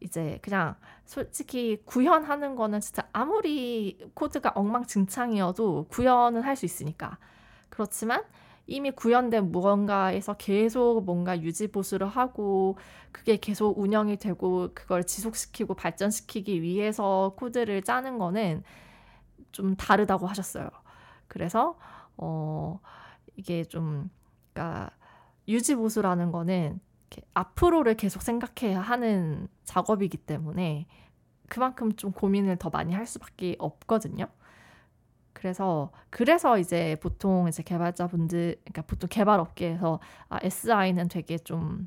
이제 0.00 0.38
그냥 0.42 0.76
솔직히 1.04 1.82
구현하는 1.84 2.54
거는 2.54 2.80
진짜 2.80 3.08
아무리 3.12 3.98
코드가 4.14 4.52
엉망진창이어도 4.54 5.86
구현은 5.88 6.42
할 6.42 6.56
수 6.56 6.64
있으니까. 6.66 7.18
그렇지만 7.70 8.22
이미 8.66 8.90
구현된 8.90 9.52
무언가에서 9.52 10.34
계속 10.34 11.04
뭔가 11.04 11.40
유지 11.40 11.68
보수를 11.68 12.06
하고 12.08 12.78
그게 13.12 13.36
계속 13.36 13.78
운영이 13.78 14.16
되고 14.16 14.70
그걸 14.74 15.04
지속시키고 15.04 15.74
발전시키기 15.74 16.62
위해서 16.62 17.34
코드를 17.36 17.82
짜는 17.82 18.18
거는 18.18 18.62
좀 19.52 19.76
다르다고 19.76 20.26
하셨어요. 20.26 20.68
그래서 21.28 21.78
어 22.16 22.80
이게 23.36 23.64
좀 23.64 24.10
그러니까 24.52 24.90
유지 25.48 25.74
보수라는 25.74 26.32
거는 26.32 26.80
앞으로를 27.34 27.94
계속 27.96 28.22
생각해야 28.22 28.80
하는 28.80 29.48
작업이기 29.64 30.16
때문에 30.18 30.86
그만큼 31.48 31.94
좀 31.96 32.12
고민을 32.12 32.56
더 32.56 32.70
많이 32.70 32.92
할 32.94 33.06
수밖에 33.06 33.56
없거든요. 33.58 34.26
그래서 35.44 35.90
그래서 36.08 36.58
이제 36.58 36.96
보통 37.02 37.48
이제 37.48 37.62
개발자분들 37.62 38.56
그러니까 38.64 38.80
보통 38.86 39.08
개발 39.10 39.40
업계에서 39.40 40.00
아, 40.30 40.38
SI는 40.40 41.08
되게 41.08 41.36
좀 41.36 41.86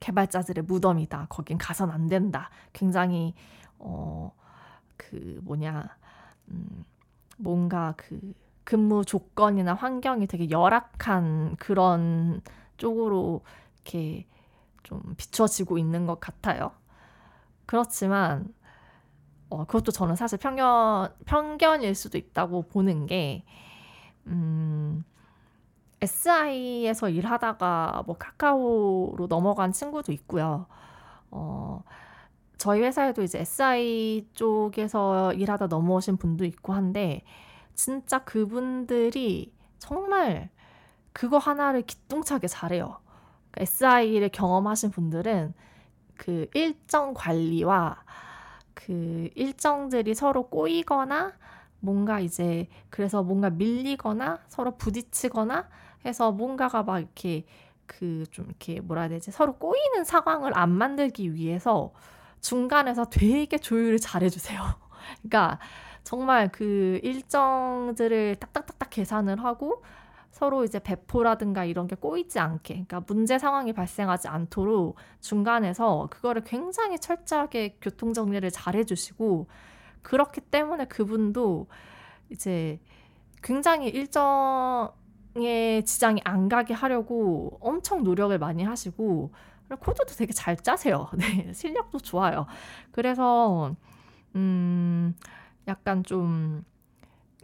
개발자들의 0.00 0.64
무덤이다. 0.64 1.28
거긴 1.30 1.56
가선 1.58 1.90
안 1.90 2.06
된다. 2.08 2.50
굉장히 2.74 3.34
어 3.78 4.32
그 4.98 5.40
뭐냐 5.44 5.88
음 6.50 6.84
뭔가 7.38 7.94
그 7.96 8.20
근무 8.64 9.04
조건이나 9.04 9.74
환경이 9.74 10.26
되게 10.26 10.50
열악한 10.50 11.56
그런 11.56 12.42
쪽으로 12.78 13.42
이렇게 13.76 14.26
좀 14.82 15.02
비춰지고 15.16 15.78
있는 15.78 16.06
것 16.06 16.20
같아요. 16.20 16.72
그렇지만 17.66 18.52
어, 19.48 19.64
그것도 19.64 19.92
저는 19.92 20.16
사실 20.16 20.38
편견, 20.38 21.14
편견일 21.24 21.94
수도 21.94 22.18
있다고 22.18 22.62
보는 22.62 23.06
게, 23.06 23.44
음, 24.26 25.04
SI에서 26.00 27.08
일하다가 27.08 28.04
뭐 28.06 28.16
카카오로 28.18 29.26
넘어간 29.28 29.72
친구도 29.72 30.12
있고요. 30.12 30.66
어, 31.30 31.82
저희 32.58 32.82
회사에도 32.82 33.22
이제 33.22 33.40
SI 33.40 34.28
쪽에서 34.32 35.32
일하다 35.34 35.68
넘어오신 35.68 36.16
분도 36.16 36.44
있고 36.44 36.72
한데, 36.72 37.22
진짜 37.74 38.24
그분들이 38.24 39.52
정말 39.78 40.50
그거 41.12 41.38
하나를 41.38 41.82
기똥차게 41.82 42.48
잘해요. 42.48 42.98
SI를 43.56 44.30
경험하신 44.30 44.90
분들은 44.90 45.54
그 46.16 46.46
일정 46.54 47.14
관리와 47.14 48.02
그 48.76 49.30
일정들이 49.34 50.14
서로 50.14 50.48
꼬이거나 50.48 51.34
뭔가 51.80 52.20
이제 52.20 52.68
그래서 52.90 53.22
뭔가 53.24 53.50
밀리거나 53.50 54.40
서로 54.48 54.76
부딪히거나 54.78 55.68
해서 56.06 56.32
뭔가가 56.32 56.84
막 56.84 57.00
이렇게 57.00 57.44
그 57.86 58.24
좀 58.30 58.46
이렇게 58.46 58.80
뭐라 58.80 59.02
해야 59.02 59.10
되지 59.10 59.30
서로 59.32 59.54
꼬이는 59.56 60.04
상황을 60.04 60.56
안 60.58 60.70
만들기 60.70 61.34
위해서 61.34 61.92
중간에서 62.40 63.06
되게 63.06 63.58
조율을 63.58 63.98
잘 64.00 64.22
해주세요. 64.22 64.60
그러니까 65.22 65.58
정말 66.04 66.50
그 66.52 67.00
일정들을 67.02 68.36
딱딱딱딱 68.36 68.90
계산을 68.90 69.42
하고 69.44 69.82
서로 70.30 70.64
이제 70.64 70.78
배포라든가 70.78 71.64
이런 71.64 71.86
게 71.86 71.96
꼬이지 71.96 72.38
않게, 72.38 72.74
그러니까 72.74 73.02
문제 73.06 73.38
상황이 73.38 73.72
발생하지 73.72 74.28
않도록 74.28 74.96
중간에서 75.20 76.08
그거를 76.10 76.44
굉장히 76.44 76.98
철저하게 76.98 77.78
교통 77.80 78.12
정리를 78.12 78.48
잘 78.50 78.76
해주시고, 78.76 79.48
그렇기 80.02 80.42
때문에 80.42 80.86
그분도 80.86 81.68
이제 82.30 82.80
굉장히 83.42 83.88
일정에 83.88 85.82
지장이 85.84 86.20
안 86.24 86.48
가게 86.48 86.74
하려고 86.74 87.58
엄청 87.60 88.02
노력을 88.04 88.36
많이 88.38 88.62
하시고, 88.64 89.32
코드도 89.80 90.14
되게 90.14 90.32
잘 90.32 90.56
짜세요. 90.56 91.08
네, 91.16 91.52
실력도 91.52 91.98
좋아요. 92.00 92.46
그래서, 92.92 93.74
음, 94.36 95.14
약간 95.68 96.04
좀, 96.04 96.64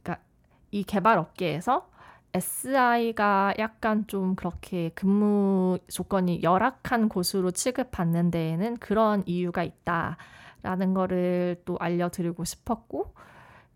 그러니까 0.03 0.23
이 0.71 0.85
개발 0.85 1.19
업계에서 1.19 1.89
SI가 2.35 3.55
약간 3.59 4.07
좀 4.07 4.35
그렇게 4.35 4.91
근무 4.95 5.79
조건이 5.89 6.43
열악한 6.43 7.09
곳으로 7.09 7.51
취급받는 7.51 8.31
데에는 8.31 8.77
그런 8.79 9.23
이유가 9.27 9.63
있다라는 9.63 10.95
거를 10.95 11.61
또 11.65 11.77
알려드리고 11.79 12.45
싶었고, 12.45 13.15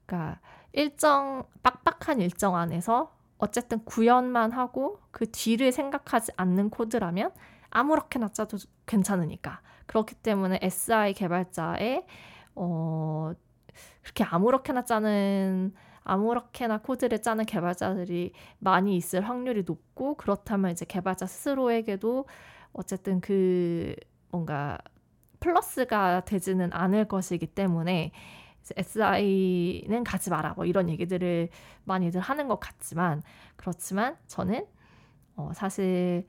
그러니까 0.07 0.41
일정, 0.73 1.45
빡빡한 1.63 2.21
일정 2.21 2.57
안에서 2.57 3.15
어쨌든 3.39 3.85
구현만 3.85 4.53
하고 4.53 5.01
그 5.11 5.31
뒤를 5.31 5.73
생각하지 5.73 6.33
않는 6.37 6.71
코드라면 6.71 7.33
아무렇게나 7.71 8.29
짜도 8.29 8.57
괜찮으니까. 8.87 9.61
그렇기 9.87 10.15
때문에 10.17 10.59
SI 10.63 11.13
개발자의, 11.13 12.07
어, 12.55 13.33
그렇게 14.03 14.25
아무렇게나 14.25 14.85
짜는 14.85 15.75
아무렇게나 16.07 16.79
코드를 16.79 17.21
짜는 17.21 17.45
개발자들이 17.47 18.33
많이 18.59 18.97
있을 18.97 19.29
확률이 19.29 19.65
높고 19.67 20.15
그렇다면 20.15 20.71
이제 20.71 20.87
개발자 20.87 21.27
스스로에게도 21.27 22.27
어쨌든 22.73 23.21
그 23.21 23.95
뭔가 24.31 24.79
플러스가 25.41 26.25
되지는 26.25 26.73
않을 26.73 27.09
것이기 27.09 27.49
때문에 27.49 28.13
SI는 28.77 30.05
가지 30.05 30.31
마라 30.31 30.55
뭐 30.55 30.65
이런 30.65 30.89
얘기들을 30.89 31.49
많이들 31.85 32.21
하는 32.21 32.49
것 32.49 32.59
같지만 32.61 33.23
그렇지만 33.57 34.17
저는 34.27 34.67
어 35.37 35.53
사실 35.55 36.27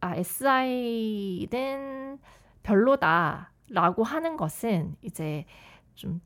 아 0.00 0.16
SI는 0.16 2.18
별로다라고 2.62 4.04
하는 4.04 4.36
것은 4.36 4.96
이제 5.02 5.44
좀 5.94 6.20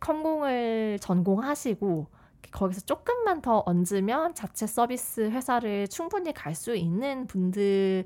컴공을 0.00 0.98
전공하시고 1.00 2.06
거기서 2.52 2.82
조금만 2.82 3.42
더 3.42 3.62
얹으면 3.66 4.34
자체 4.34 4.66
서비스 4.66 5.22
회사를 5.30 5.88
충분히 5.88 6.32
갈 6.32 6.54
수 6.54 6.76
있는 6.76 7.26
분들에게 7.26 8.04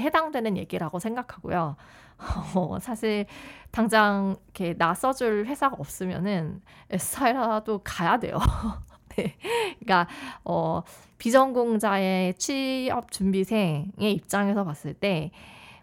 해당되는 0.00 0.56
얘기라고 0.58 0.98
생각하고요. 0.98 1.76
어, 2.54 2.78
사실 2.80 3.26
당장 3.70 4.36
이렇게 4.46 4.74
나서줄 4.76 5.46
회사가 5.46 5.76
없으면은 5.78 6.62
S사라도 6.90 7.80
가야 7.84 8.18
돼요. 8.18 8.36
네. 9.16 9.36
그러니까 9.80 10.08
어, 10.44 10.82
비전공자의 11.18 12.34
취업 12.34 13.10
준비생의 13.10 14.12
입장에서 14.12 14.64
봤을 14.64 14.92
때 14.94 15.30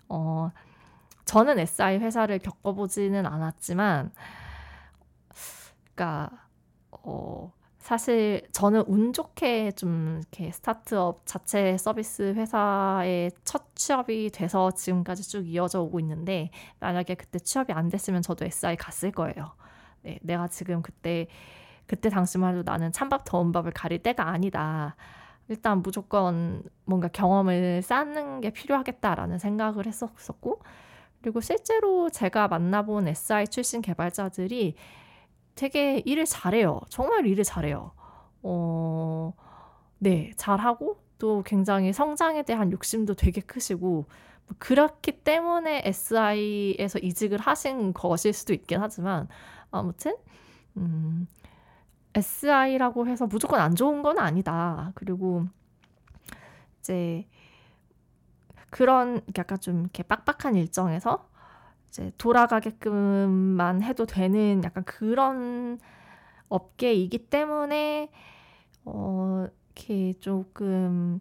어, 0.09 0.51
저는 1.25 1.57
SI 1.59 1.97
회사를 1.97 2.39
겪어보지는 2.39 3.25
않았지만 3.25 4.11
그러니까 5.95 6.47
어 6.91 7.51
사실 7.79 8.47
저는 8.53 8.85
운 8.87 9.11
좋게 9.11 9.71
좀 9.73 10.19
이렇게 10.21 10.51
스타트업 10.51 11.25
자체 11.25 11.77
서비스 11.77 12.33
회사에 12.33 13.29
첫 13.43 13.75
취업이 13.75 14.29
돼서 14.31 14.71
지금까지 14.71 15.27
쭉 15.29 15.45
이어져 15.47 15.81
오고 15.81 15.99
있는데 15.99 16.49
만약에 16.79 17.15
그때 17.15 17.39
취업이 17.39 17.73
안 17.73 17.89
됐으면 17.89 18.21
저도 18.21 18.45
SI 18.45 18.77
갔을 18.77 19.11
거예요. 19.11 19.53
네, 20.03 20.17
내가 20.21 20.47
지금 20.47 20.81
그때 20.81 21.27
그때 21.85 22.09
당시만 22.09 22.53
해도 22.53 22.63
나는 22.63 22.91
찬밥 22.93 23.25
더운 23.25 23.51
밥을 23.51 23.73
가릴 23.73 23.99
때가 23.99 24.29
아니다. 24.29 24.95
일단 25.49 25.81
무조건 25.81 26.63
뭔가 26.85 27.09
경험을 27.09 27.81
쌓는 27.81 28.39
게 28.39 28.49
필요하겠다라는 28.51 29.39
생각을 29.39 29.87
했었었고 29.87 30.61
그리고 31.21 31.41
실제로 31.41 32.09
제가 32.09 32.47
만나본 32.47 33.09
SI 33.09 33.47
출신 33.49 33.81
개발자들이 33.81 34.75
되게 35.55 36.01
일을 36.05 36.25
잘해요. 36.25 36.81
정말 36.89 37.25
일을 37.25 37.43
잘해요. 37.43 37.91
어, 38.41 39.33
네, 39.99 40.31
잘하고 40.35 40.97
또 41.17 41.43
굉장히 41.43 41.93
성장에 41.93 42.43
대한 42.43 42.71
욕심도 42.71 43.13
되게 43.15 43.41
크시고 43.41 44.05
뭐 44.47 44.55
그렇기 44.59 45.23
때문에 45.23 45.83
SI에서 45.85 46.99
이직을 46.99 47.39
하신 47.39 47.93
것일 47.93 48.33
수도 48.33 48.53
있긴 48.53 48.81
하지만 48.81 49.27
아무튼 49.71 50.15
음, 50.77 51.27
SI라고 52.15 53.07
해서 53.07 53.25
무조건 53.27 53.59
안 53.59 53.75
좋은 53.75 54.01
건 54.01 54.19
아니다. 54.19 54.91
그리고 54.95 55.45
이제 56.79 57.27
그런 58.69 59.21
약간 59.37 59.59
좀 59.59 59.81
이렇게 59.81 60.03
빡빡한 60.03 60.55
일정에서 60.55 61.29
이제 61.93 62.11
돌아가게끔만 62.17 63.83
해도 63.83 64.07
되는 64.07 64.63
약간 64.63 64.83
그런 64.83 65.79
업계이기 66.49 67.29
때문에 67.29 68.09
어 68.83 69.45
이렇게 69.75 70.13
조금 70.13 71.19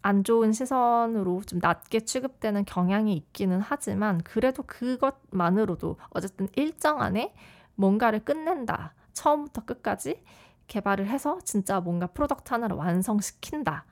안 0.00 0.24
좋은 0.24 0.52
시선으로 0.52 1.42
좀 1.42 1.58
낮게 1.60 2.00
취급되는 2.00 2.64
경향이 2.64 3.14
있기는 3.14 3.60
하지만 3.60 4.22
그래도 4.22 4.62
그것만으로도 4.62 5.96
어쨌든 6.08 6.48
일정 6.56 7.02
안에 7.02 7.34
뭔가를 7.74 8.20
끝낸다. 8.20 8.94
처음부터 9.12 9.66
끝까지 9.66 10.22
개발을 10.68 11.06
해서 11.06 11.38
진짜 11.44 11.80
뭔가 11.80 12.06
product 12.06 12.50
하나를 12.50 12.76
완성시킨다. 12.76 13.84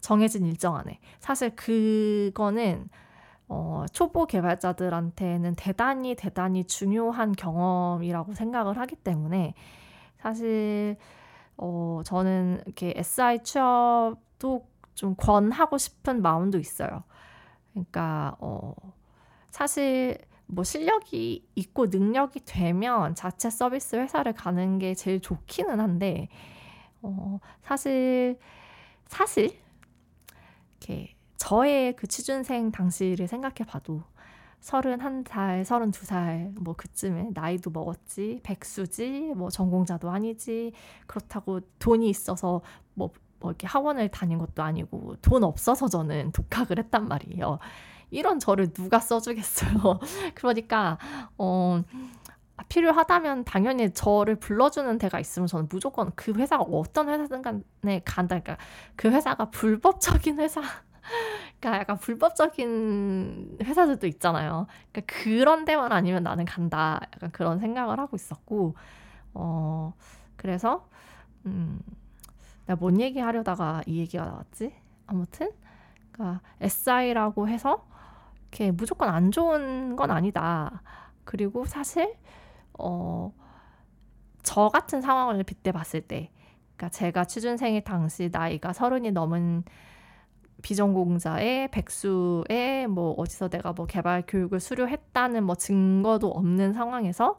정해진 0.00 0.46
일정 0.46 0.76
안에. 0.76 1.00
사실 1.18 1.56
그거는 1.56 2.88
어, 3.48 3.84
초보 3.92 4.26
개발자들한테는 4.26 5.54
대단히 5.56 6.14
대단히 6.14 6.64
중요한 6.64 7.32
경험이라고 7.32 8.34
생각을 8.34 8.78
하기 8.78 8.96
때문에 8.96 9.54
사실 10.18 10.96
어, 11.56 12.00
저는 12.04 12.62
이렇게 12.66 12.94
SI 12.96 13.42
취업도 13.42 14.66
좀 14.94 15.14
권하고 15.16 15.78
싶은 15.78 16.22
마음도 16.22 16.58
있어요. 16.58 17.04
그러니까 17.72 18.36
어, 18.40 18.74
사실 19.50 20.18
뭐 20.46 20.64
실력이 20.64 21.46
있고 21.54 21.86
능력이 21.86 22.40
되면 22.44 23.14
자체 23.14 23.50
서비스 23.50 23.96
회사를 23.96 24.32
가는 24.32 24.78
게 24.78 24.94
제일 24.94 25.20
좋기는 25.20 25.80
한데 25.80 26.28
어, 27.02 27.38
사실 27.62 28.38
사실 29.06 29.58
이렇게 30.80 31.13
저의 31.44 31.94
그 31.94 32.06
취준생 32.06 32.72
당시를 32.72 33.28
생각해 33.28 33.66
봐도 33.68 34.02
서른한 34.60 35.24
살, 35.28 35.62
서른두 35.62 36.06
살, 36.06 36.50
뭐 36.58 36.74
그쯤에 36.74 37.32
나이도 37.34 37.68
먹었지, 37.68 38.40
백수지, 38.42 39.34
뭐 39.36 39.50
전공자도 39.50 40.10
아니지, 40.10 40.72
그렇다고 41.06 41.60
돈이 41.78 42.08
있어서 42.08 42.62
뭐, 42.94 43.10
뭐 43.40 43.50
이렇게 43.50 43.66
학원을 43.66 44.08
다닌 44.08 44.38
것도 44.38 44.62
아니고 44.62 45.16
돈 45.20 45.44
없어서 45.44 45.86
저는 45.86 46.32
독학을 46.32 46.78
했단 46.78 47.08
말이에요. 47.08 47.58
이런 48.10 48.38
저를 48.38 48.72
누가 48.72 48.98
써주겠어요. 48.98 50.00
그러니까, 50.34 50.96
어, 51.36 51.82
필요하다면 52.70 53.44
당연히 53.44 53.92
저를 53.92 54.36
불러주는 54.36 54.96
데가 54.96 55.20
있으면 55.20 55.46
저는 55.46 55.66
무조건 55.68 56.10
그 56.16 56.32
회사가 56.32 56.62
어떤 56.62 57.10
회사든 57.10 57.42
간에 57.42 58.00
간다. 58.02 58.40
그러니까 58.40 58.56
그 58.96 59.10
회사가 59.10 59.50
불법적인 59.50 60.38
회사, 60.38 60.62
그러니까 61.60 61.80
약간 61.80 61.98
불법적인 61.98 63.58
회사들도 63.62 64.06
있잖아요. 64.08 64.66
그러니까 64.92 65.14
그런 65.22 65.64
데만 65.64 65.92
아니면 65.92 66.22
나는 66.22 66.44
간다. 66.44 67.00
약간 67.14 67.30
그런 67.32 67.58
생각을 67.60 67.98
하고 67.98 68.16
있었고, 68.16 68.74
어, 69.34 69.94
그래서, 70.36 70.88
음, 71.46 71.80
내가 72.66 72.76
뭔 72.78 73.00
얘기 73.00 73.20
하려다가 73.20 73.82
이 73.86 73.98
얘기가 73.98 74.24
나왔지? 74.24 74.74
아무튼, 75.06 75.50
그러니까 76.12 76.40
SI라고 76.60 77.48
해서 77.48 77.86
이렇게 78.42 78.70
무조건 78.70 79.08
안 79.08 79.30
좋은 79.32 79.96
건 79.96 80.10
아니다. 80.10 80.82
그리고 81.24 81.64
사실 81.64 82.14
어, 82.78 83.32
저 84.42 84.68
같은 84.68 85.00
상황을 85.00 85.42
빗대 85.44 85.72
봤을 85.72 86.02
때, 86.02 86.30
그러니까 86.76 86.88
제가 86.90 87.24
취준생의 87.24 87.84
당시 87.84 88.30
나이가 88.32 88.72
서른이 88.72 89.12
넘은 89.12 89.64
비전공자의 90.64 91.68
백수의 91.68 92.86
뭐 92.88 93.12
어디서 93.18 93.48
내가 93.50 93.74
뭐 93.74 93.84
개발 93.84 94.24
교육을 94.26 94.60
수료했다는 94.60 95.44
뭐 95.44 95.54
증거도 95.54 96.30
없는 96.30 96.72
상황에서 96.72 97.38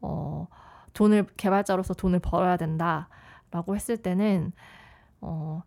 어, 0.00 0.46
돈을 0.94 1.26
개발자로서 1.36 1.94
돈을 1.94 2.20
벌어야 2.20 2.56
된다라고 2.56 3.74
했을 3.74 3.96
때는 3.96 4.52
어, 5.20 5.64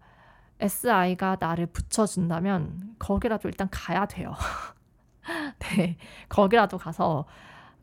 SI가 0.61 1.35
나를 1.37 1.65
붙여준다면 1.65 2.95
거기라도 2.97 3.49
일단 3.49 3.67
가야 3.69 4.05
돼요. 4.05 4.33
네, 5.59 5.97
거기라도 6.29 6.77
가서 6.77 7.25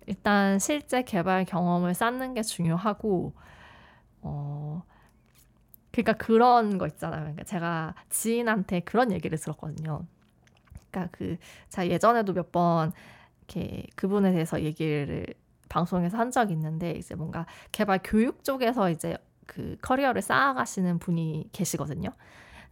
일단 0.07 0.59
실제 0.59 1.03
개발 1.03 1.45
경험을 1.45 1.93
쌓는 1.93 2.33
게 2.33 2.43
중요하고, 2.43 3.35
어, 4.23 4.83
그러니까 5.93 6.15
그런 6.15 6.79
거 6.79 6.87
있잖아요. 6.87 7.21
그러니까 7.23 7.45
제가 7.45 7.95
지인한테 8.11 8.81
그런 8.81 9.13
얘기를 9.13 9.39
들었거든요. 9.39 10.07
그러니까 10.91 11.09
그, 11.17 11.37
자, 11.69 11.87
예전에도 11.89 12.33
몇 12.33 12.53
번 12.53 12.93
이렇게 13.49 13.87
그분에 13.97 14.33
대해서 14.33 14.63
얘기를 14.63 15.27
방송에서 15.69 16.17
한 16.19 16.31
적이 16.31 16.55
있는데, 16.55 16.93
이제 16.93 17.15
뭔가 17.15 17.47
개발 17.73 18.01
교육 18.05 18.45
쪽에서 18.45 18.91
이제 18.91 19.17
그 19.47 19.77
커리어를 19.83 20.23
쌓아가시는 20.23 20.99
분이 20.99 21.51
계시거든요. 21.53 22.11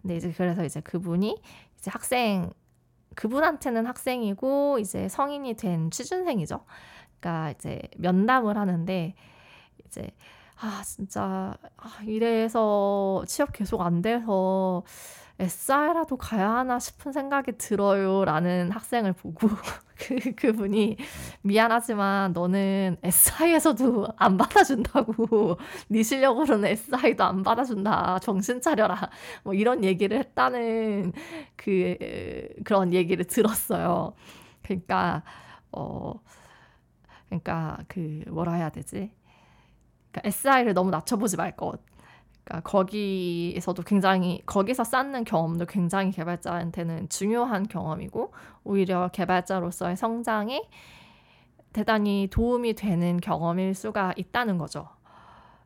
근데 0.02 0.16
이제 0.16 0.33
그래서 0.33 0.64
이제 0.64 0.80
그분이 0.80 1.37
이제 1.78 1.90
학생 1.90 2.50
그분한테는 3.16 3.87
학생이고 3.87 4.78
이제 4.78 5.09
성인이 5.09 5.54
된 5.54 5.90
취준생이죠. 5.90 6.64
그러니까 7.20 7.50
이제 7.52 7.80
면담을 7.98 8.56
하는데 8.56 9.14
이제 9.87 10.11
아 10.62 10.82
진짜 10.84 11.54
아, 11.78 12.02
이래서 12.06 13.24
취업 13.26 13.52
계속 13.52 13.80
안 13.80 14.02
돼서 14.02 14.82
SI라도 15.38 16.18
가야 16.18 16.50
하나 16.50 16.78
싶은 16.78 17.12
생각이 17.12 17.52
들어요라는 17.56 18.70
학생을 18.72 19.14
보고 19.14 19.48
그 19.96 20.34
그분이 20.34 20.96
미안하지만 21.42 22.32
너는 22.34 22.98
SI에서도 23.02 24.08
안 24.18 24.36
받아준다고 24.36 25.56
네 25.88 26.02
실력으로는 26.02 26.68
SI도 26.70 27.24
안 27.24 27.42
받아준다 27.42 28.18
정신 28.20 28.60
차려라 28.60 29.08
뭐 29.44 29.54
이런 29.54 29.82
얘기를 29.84 30.18
했다는 30.18 31.12
그 31.56 31.96
그런 32.64 32.92
얘기를 32.92 33.24
들었어요. 33.24 34.14
그러니까 34.62 35.22
어 35.72 36.14
그러니까 37.28 37.78
그 37.88 38.22
뭐라 38.28 38.54
해야 38.54 38.70
되지? 38.70 39.10
그러니까 40.10 40.28
SI를 40.28 40.74
너무 40.74 40.90
낮춰보지 40.90 41.36
말 41.36 41.56
것. 41.56 41.80
그러니까 42.44 42.68
거기에서도 42.68 43.82
굉장히 43.82 44.42
거기서 44.46 44.84
쌓는 44.84 45.24
경험도 45.24 45.66
굉장히 45.66 46.10
개발자한테는 46.10 47.08
중요한 47.08 47.68
경험이고 47.68 48.32
오히려 48.64 49.08
개발자로서의 49.08 49.96
성장에 49.96 50.62
대단히 51.72 52.28
도움이 52.30 52.74
되는 52.74 53.20
경험일 53.20 53.74
수가 53.74 54.14
있다는 54.16 54.58
거죠. 54.58 54.88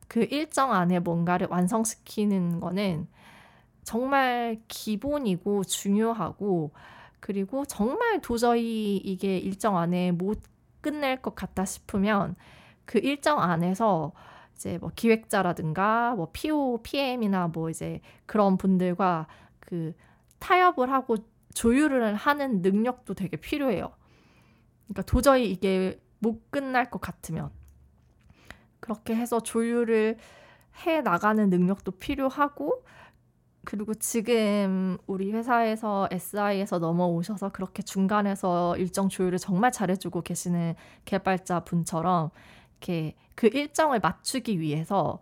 그 0.07 0.27
일정 0.29 0.71
안에 0.71 0.99
뭔가를 0.99 1.47
완성시키는 1.49 2.59
거는 2.59 3.07
정말 3.83 4.61
기본이고 4.67 5.63
중요하고 5.63 6.71
그리고 7.19 7.65
정말 7.65 8.21
도저히 8.21 8.97
이게 8.97 9.39
일정 9.39 9.77
안에 9.77 10.11
못 10.11 10.41
끝낼 10.81 11.21
것 11.23 11.33
같다 11.33 11.65
싶으면 11.65 12.35
그 12.85 12.99
일정 12.99 13.41
안에서 13.41 14.11
이제 14.55 14.77
뭐 14.79 14.89
기획자라든가 14.95 16.15
뭐 16.15 16.29
PO, 16.31 16.79
PM이나 16.83 17.49
뭐 17.49 17.69
이제 17.69 18.01
그런 18.25 18.57
분들과 18.57 19.27
그 19.59 19.93
타협을 20.39 20.91
하고 20.91 21.17
조율을 21.53 22.15
하는 22.15 22.61
능력도 22.61 23.13
되게 23.13 23.37
필요해요. 23.37 23.91
그러니까 24.85 25.01
도저히 25.03 25.51
이게 25.51 25.99
못 26.19 26.51
끝날 26.51 26.89
것 26.89 27.01
같으면 27.01 27.51
그렇게 28.79 29.15
해서 29.15 29.39
조율을 29.39 30.17
해 30.85 31.01
나가는 31.01 31.49
능력도 31.49 31.93
필요하고 31.93 32.83
그리고 33.65 33.93
지금 33.95 34.97
우리 35.07 35.31
회사에서 35.31 36.07
SI에서 36.11 36.77
넘어오셔서 36.79 37.49
그렇게 37.49 37.81
중간에서 37.81 38.77
일정 38.77 39.09
조율을 39.09 39.39
정말 39.39 39.71
잘해주고 39.71 40.21
계시는 40.21 40.75
개발자 41.05 41.61
분처럼 41.61 42.29
이렇게 42.85 43.15
그 43.35 43.47
일정을 43.47 43.99
맞추기 43.99 44.59
위해서 44.59 45.19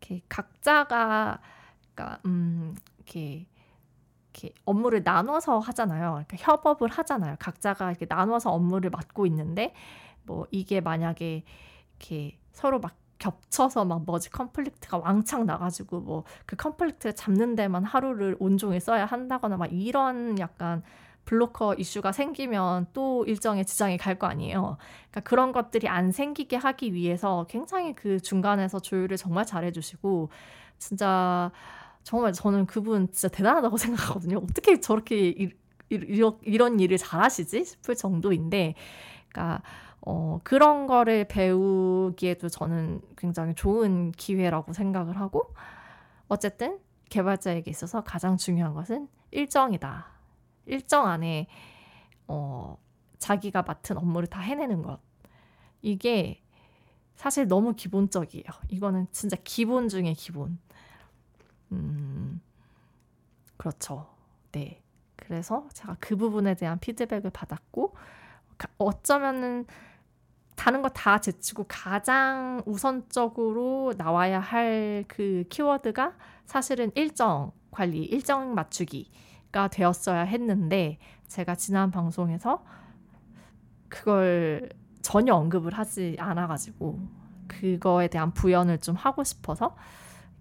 이렇게 0.00 0.22
각자가 0.28 1.40
그러니까 1.94 2.20
음 2.26 2.76
이렇게 2.98 3.46
이렇게 4.34 4.54
업무를 4.64 5.02
나눠서 5.04 5.58
하잖아요. 5.60 6.24
그러니까 6.26 6.36
협업을 6.38 6.88
하잖아요. 6.90 7.36
각자가 7.38 7.90
이렇게 7.90 8.06
나눠서 8.08 8.50
업무를 8.52 8.90
맡고 8.90 9.26
있는데 9.26 9.74
뭐 10.24 10.46
이게 10.50 10.80
만약에 10.80 11.44
이렇게 11.98 12.38
서로 12.52 12.80
막 12.80 12.96
겹쳐서 13.18 13.84
막 13.84 14.04
merge 14.06 14.30
conflict가 14.30 14.98
왕창 14.98 15.46
나가지고 15.46 16.00
뭐 16.00 16.24
그 16.46 16.56
conflict를 16.56 17.14
잡는 17.16 17.56
데만 17.56 17.84
하루를 17.84 18.36
온종일 18.38 18.80
써야 18.80 19.06
한다거나 19.06 19.56
막 19.56 19.72
이런 19.72 20.38
약간 20.38 20.82
블로커 21.28 21.74
이슈가 21.74 22.12
생기면 22.12 22.86
또 22.94 23.24
일정에 23.26 23.62
지장이 23.62 23.98
갈 23.98 24.18
거 24.18 24.26
아니에요. 24.26 24.78
그러니까 25.10 25.20
그런 25.28 25.52
것들이 25.52 25.86
안 25.88 26.10
생기게 26.10 26.56
하기 26.56 26.94
위해서 26.94 27.46
굉장히 27.50 27.94
그 27.94 28.18
중간에서 28.20 28.80
조율을 28.80 29.16
정말 29.18 29.44
잘해주시고 29.44 30.30
진짜 30.78 31.52
정말 32.02 32.32
저는 32.32 32.64
그분 32.66 33.12
진짜 33.12 33.28
대단하다고 33.28 33.76
생각하거든요. 33.78 34.38
어떻게 34.38 34.80
저렇게 34.80 35.50
이런 35.90 36.80
일을 36.80 36.96
잘하시지 36.98 37.64
싶을 37.64 37.94
정도인데, 37.94 38.74
그러니까 39.28 39.62
어, 40.00 40.40
그런 40.44 40.86
거를 40.86 41.26
배우기에도 41.28 42.48
저는 42.48 43.02
굉장히 43.16 43.54
좋은 43.54 44.12
기회라고 44.12 44.72
생각을 44.72 45.20
하고, 45.20 45.52
어쨌든 46.28 46.78
개발자에게 47.10 47.70
있어서 47.70 48.02
가장 48.02 48.36
중요한 48.38 48.74
것은 48.74 49.08
일정이다. 49.30 50.17
일정 50.68 51.06
안에 51.08 51.46
어, 52.28 52.78
자기가 53.18 53.62
맡은 53.62 53.96
업무를 53.98 54.28
다 54.28 54.40
해내는 54.40 54.82
것. 54.82 55.00
이게 55.82 56.42
사실 57.16 57.48
너무 57.48 57.74
기본적이에요. 57.74 58.44
이거는 58.68 59.06
진짜 59.12 59.36
기본 59.44 59.88
중에 59.88 60.14
기본. 60.14 60.58
음, 61.72 62.40
그렇죠. 63.56 64.06
네. 64.52 64.82
그래서 65.16 65.68
제가 65.74 65.96
그 66.00 66.16
부분에 66.16 66.54
대한 66.54 66.78
피드백을 66.78 67.30
받았고, 67.30 67.94
어쩌면은 68.78 69.66
다른 70.56 70.82
거 70.82 70.88
다 70.90 71.20
제치고 71.20 71.66
가장 71.68 72.62
우선적으로 72.66 73.94
나와야 73.96 74.40
할 74.40 75.04
그 75.08 75.44
키워드가 75.50 76.16
사실은 76.46 76.90
일정 76.96 77.52
관리, 77.70 78.04
일정 78.04 78.54
맞추기 78.54 79.10
가 79.52 79.68
되었어야 79.68 80.22
했는데, 80.22 80.98
제가 81.26 81.54
지난 81.54 81.90
방송에서 81.90 82.64
그걸 83.88 84.68
전혀 85.02 85.34
언급을 85.34 85.72
하지 85.74 86.16
않아 86.18 86.46
가지고, 86.46 87.00
그거에 87.46 88.08
대한 88.08 88.32
부연을 88.32 88.78
좀 88.78 88.94
하고 88.94 89.24
싶어서, 89.24 89.76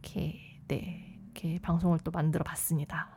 이렇게, 0.02 0.40
네. 0.68 1.20
이렇게 1.38 1.60
방송을 1.60 2.00
또 2.00 2.12
만들어 2.12 2.44
봤습니다. 2.44 3.10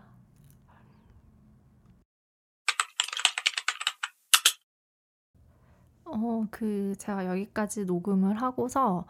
어, 6.04 6.46
그, 6.50 6.94
제가 6.98 7.26
여기까지 7.26 7.84
녹음을 7.84 8.40
하고서, 8.42 9.06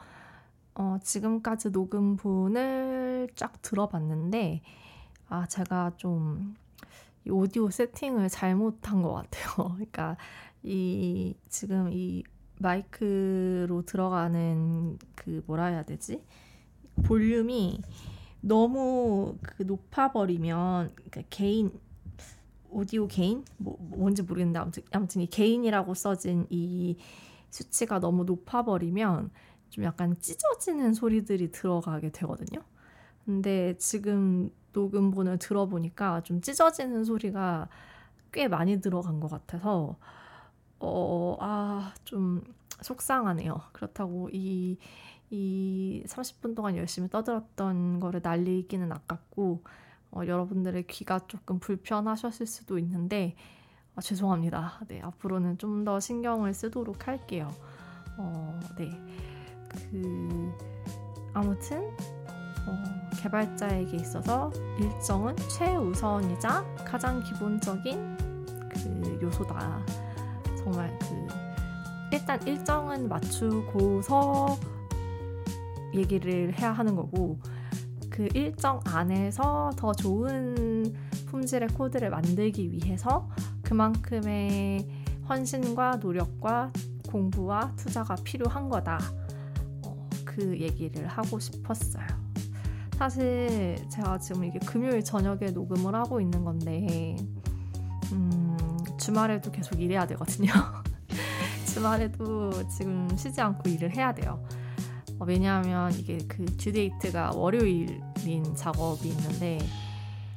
어, 0.75 0.99
지금까지 1.03 1.71
녹음분을 1.71 3.29
쫙 3.35 3.61
들어봤는데, 3.63 4.63
아, 5.29 5.47
제가 5.47 5.93
좀, 5.97 6.57
오디오 7.29 7.71
세팅을 7.71 8.29
잘못한 8.29 9.03
것 9.03 9.13
같아요. 9.13 9.75
그러니까, 9.75 10.17
이, 10.63 11.35
지금 11.49 11.91
이 11.93 12.23
마이크로 12.59 13.83
들어가는 13.87 14.99
그, 15.15 15.43
뭐라 15.47 15.67
해야 15.67 15.83
되지? 15.83 16.23
볼륨이 17.05 17.83
너무 18.41 19.37
그 19.43 19.63
높아버리면 19.63 20.93
그러니까 20.95 21.23
개인 21.31 21.71
오디오 22.71 23.07
개인 23.07 23.45
뭐 23.57 23.77
뭔지 23.81 24.23
모르겠는데 24.23 24.59
아무튼 24.59 24.83
아무튼 24.93 25.23
이 25.23 25.27
개인이라고 25.27 25.95
써진 25.95 26.47
이 26.51 26.97
수치가 27.51 27.99
너무 27.99 28.25
높아버리면 28.25 29.31
좀 29.71 29.85
약간 29.85 30.17
찢어지는 30.21 30.95
소리들이 30.95 31.51
들어가게 31.51 32.11
되거든요. 32.11 32.63
근데 33.25 33.77
지금 33.79 34.51
녹음본을 34.73 35.39
들어보니까 35.39 36.23
좀 36.23 36.41
찢어지는 36.41 37.05
소리가 37.05 37.69
꽤 38.33 38.49
많이 38.49 38.81
들어간 38.81 39.21
것 39.21 39.31
같아서 39.31 39.97
어, 40.79 41.37
아, 41.41 41.93
좀 42.05 42.43
속상하네요. 42.81 43.61
그렇다고 43.73 44.29
이 44.33 44.79
이 45.31 46.03
30분 46.07 46.57
동안 46.57 46.77
열심히 46.77 47.09
떠들었던 47.09 48.01
거를 48.01 48.21
날리기는 48.23 48.91
아깝고 48.91 49.63
어, 50.11 50.23
여러분들의 50.27 50.87
귀가 50.89 51.21
조금 51.29 51.61
불편하셨을 51.61 52.47
수도 52.47 52.79
있는데 52.79 53.37
어, 53.95 54.01
죄송합니다. 54.01 54.81
네, 54.89 55.01
앞으로는 55.01 55.59
좀 55.59 55.85
더 55.85 56.01
신경을 56.01 56.53
쓰도록 56.53 57.07
할게요. 57.07 57.49
어, 58.19 58.59
네. 58.77 58.91
그 59.91 60.53
아무튼 61.33 61.79
어, 62.67 63.10
개발자에게 63.21 63.97
있어서 63.99 64.51
일정은 64.79 65.37
최우선이자 65.37 66.65
가장 66.85 67.23
기본적인 67.23 68.17
그 68.69 69.19
요소다. 69.23 69.85
정말 70.57 70.99
그 71.01 71.27
일단 72.13 72.41
일정은 72.47 73.09
맞추고서 73.09 74.59
얘기를 75.95 76.59
해야 76.59 76.73
하는 76.73 76.97
거고 76.97 77.39
그 78.09 78.29
일정 78.35 78.81
안에서 78.85 79.71
더 79.77 79.93
좋은 79.93 80.95
품질의 81.27 81.69
코드를 81.69 82.11
만들기 82.11 82.73
위해서 82.73 83.29
그만큼의 83.63 84.87
헌신과 85.29 85.97
노력과 85.97 86.73
공부와 87.09 87.73
투자가 87.77 88.17
필요한 88.25 88.69
거다. 88.69 88.99
어, 89.85 90.09
그 90.25 90.59
얘기를 90.59 91.07
하고 91.07 91.39
싶었어요. 91.39 92.30
사실 93.01 93.79
제가 93.89 94.19
지금 94.19 94.45
이게 94.45 94.59
금요일 94.59 95.03
저녁에 95.03 95.47
녹음을 95.55 95.95
하고 95.95 96.21
있는 96.21 96.45
건데, 96.45 97.17
음, 98.13 98.59
주말에도 98.99 99.51
계속 99.51 99.81
일해야 99.81 100.07
되거든요. 100.09 100.53
주말에도 101.65 102.69
지금 102.69 103.09
쉬지 103.17 103.41
않고 103.41 103.71
일을 103.71 103.97
해야 103.97 104.13
돼요. 104.13 104.45
어, 105.19 105.25
왜냐하면 105.25 105.91
이게 105.95 106.19
그 106.29 106.45
듀데이트가 106.45 107.31
월요일인 107.37 108.55
작업이 108.55 109.09
있는데 109.09 109.59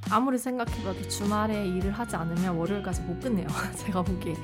아무리 0.10 0.38
생각해봐도 0.38 1.06
주말에 1.10 1.68
일을 1.68 1.92
하지 1.92 2.16
않으면 2.16 2.56
월요일까지 2.56 3.02
못 3.02 3.20
끝내요. 3.20 3.48
제가 3.76 4.04
보기에. 4.04 4.36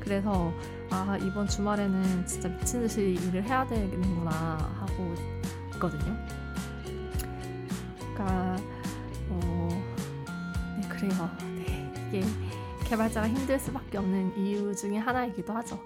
그래서 0.00 0.52
아 0.90 1.16
이번 1.18 1.46
주말에는 1.46 2.26
진짜 2.26 2.48
미친 2.48 2.80
듯이 2.80 3.16
일을 3.28 3.44
해야 3.44 3.64
되겠구나 3.64 4.30
하고 4.80 5.14
있거든요. 5.74 6.47
그러니까 8.18 8.56
어, 9.30 9.68
네 10.76 10.88
그래요. 10.88 11.30
네 11.40 11.92
이게 12.08 12.26
개발자가 12.84 13.28
힘들 13.28 13.58
수밖에 13.58 13.98
없는 13.98 14.36
이유 14.36 14.74
중에 14.74 14.96
하나이기도 14.98 15.52
하죠. 15.52 15.78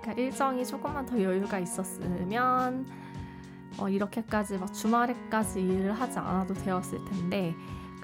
그러니까 0.00 0.20
일정이 0.20 0.66
조금만 0.66 1.06
더 1.06 1.22
여유가 1.22 1.58
있었으면 1.60 2.86
어, 3.78 3.88
이렇게까지 3.88 4.58
막 4.58 4.72
주말에까지 4.72 5.60
일을 5.60 5.92
하지 5.92 6.18
않아도 6.18 6.54
되었을 6.54 7.04
텐데 7.04 7.54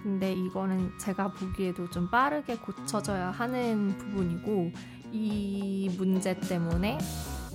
근데 0.01 0.33
이거는 0.33 0.93
제가 1.01 1.33
보기에도 1.33 1.91
좀 1.91 2.09
빠르게 2.09 2.57
고쳐져야 2.59 3.33
하는 3.33 3.89
부분이고 3.99 4.71
이 5.11 5.93
문제 5.99 6.39
때문에 6.39 6.99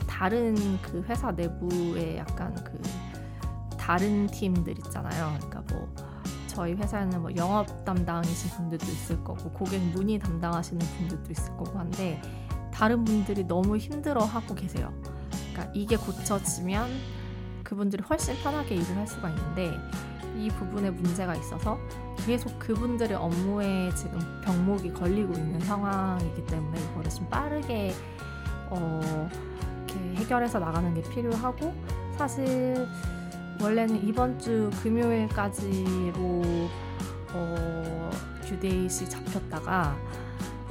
다른 0.07 0.55
그 0.81 1.01
회사 1.03 1.31
내부에 1.31 2.17
약간 2.17 2.53
그 2.55 2.81
다른 3.91 4.25
팀들 4.27 4.77
있잖아요. 4.77 5.35
그러니까 5.37 5.63
뭐 5.73 5.93
저희 6.47 6.71
회사에는 6.75 7.21
뭐 7.21 7.35
영업 7.35 7.83
담당이신 7.83 8.51
분들도 8.51 8.85
있을 8.85 9.21
거고 9.21 9.51
고객 9.51 9.81
문의 9.81 10.17
담당하시는 10.17 10.79
분들도 10.79 11.29
있을 11.29 11.57
거고 11.57 11.77
한데 11.77 12.21
다른 12.73 13.03
분들이 13.03 13.45
너무 13.45 13.75
힘들어 13.75 14.23
하고 14.23 14.55
계세요. 14.55 14.93
그러니까 15.51 15.73
이게 15.73 15.97
고쳐지면 15.97 16.89
그분들이 17.65 18.01
훨씬 18.09 18.33
편하게 18.41 18.75
일을 18.75 18.95
할 18.95 19.05
수가 19.05 19.27
있는데 19.29 19.73
이 20.37 20.47
부분에 20.47 20.89
문제가 20.89 21.35
있어서 21.35 21.77
계속 22.25 22.57
그분들의 22.59 23.17
업무에 23.17 23.93
지금 23.93 24.19
병목이 24.45 24.93
걸리고 24.93 25.33
있는 25.33 25.59
상황이기 25.59 26.45
때문에 26.45 26.79
이거를 26.79 27.11
좀 27.11 27.27
빠르게 27.27 27.93
어, 28.69 29.29
이렇게 29.85 30.15
해결해서 30.15 30.59
나가는 30.59 30.93
게 30.93 31.01
필요하고 31.09 31.73
사실 32.17 32.87
원래는 33.61 34.07
이번 34.07 34.39
주 34.39 34.71
금요일까지로 34.81 36.41
어, 37.33 38.09
듀데이시 38.43 39.07
잡혔다가 39.07 39.95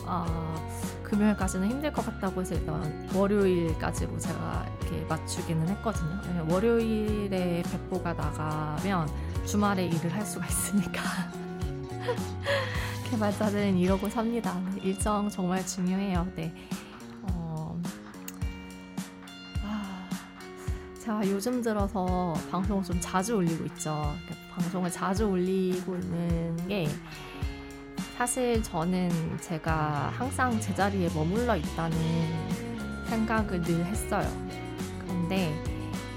아, 0.05 0.57
금요일까지는 1.05 1.71
힘들 1.71 1.93
것 1.93 2.05
같다고 2.05 2.41
해서 2.41 2.55
일단 2.57 3.09
월요일까지로 3.15 4.19
제가 4.19 4.67
이렇게 4.81 5.05
맞추기는 5.07 5.69
했거든요. 5.69 6.47
월요일에 6.51 7.63
배포가 7.63 8.13
나가면 8.13 9.09
주말에 9.47 9.87
일을 9.87 10.13
할 10.13 10.27
수가 10.27 10.47
있으니까. 10.47 11.03
개발자들은 13.11 13.77
이러고 13.77 14.09
삽니다. 14.09 14.61
일정 14.83 15.29
정말 15.29 15.65
중요해요. 15.65 16.27
네. 16.35 16.53
제가 21.11 21.29
요즘 21.29 21.61
들어서 21.61 22.35
방송을 22.53 22.85
좀 22.85 22.97
자주 23.01 23.35
올리고 23.35 23.65
있죠. 23.65 24.15
방송을 24.53 24.93
자주 24.93 25.29
올리고 25.29 25.97
있는 25.97 26.69
게 26.69 26.89
사실 28.17 28.63
저는 28.63 29.11
제가 29.41 30.13
항상 30.17 30.61
제자리에 30.61 31.09
머물러 31.13 31.57
있다는 31.57 31.99
생각을 33.09 33.61
늘 33.61 33.85
했어요. 33.87 34.31
그런데 35.01 35.53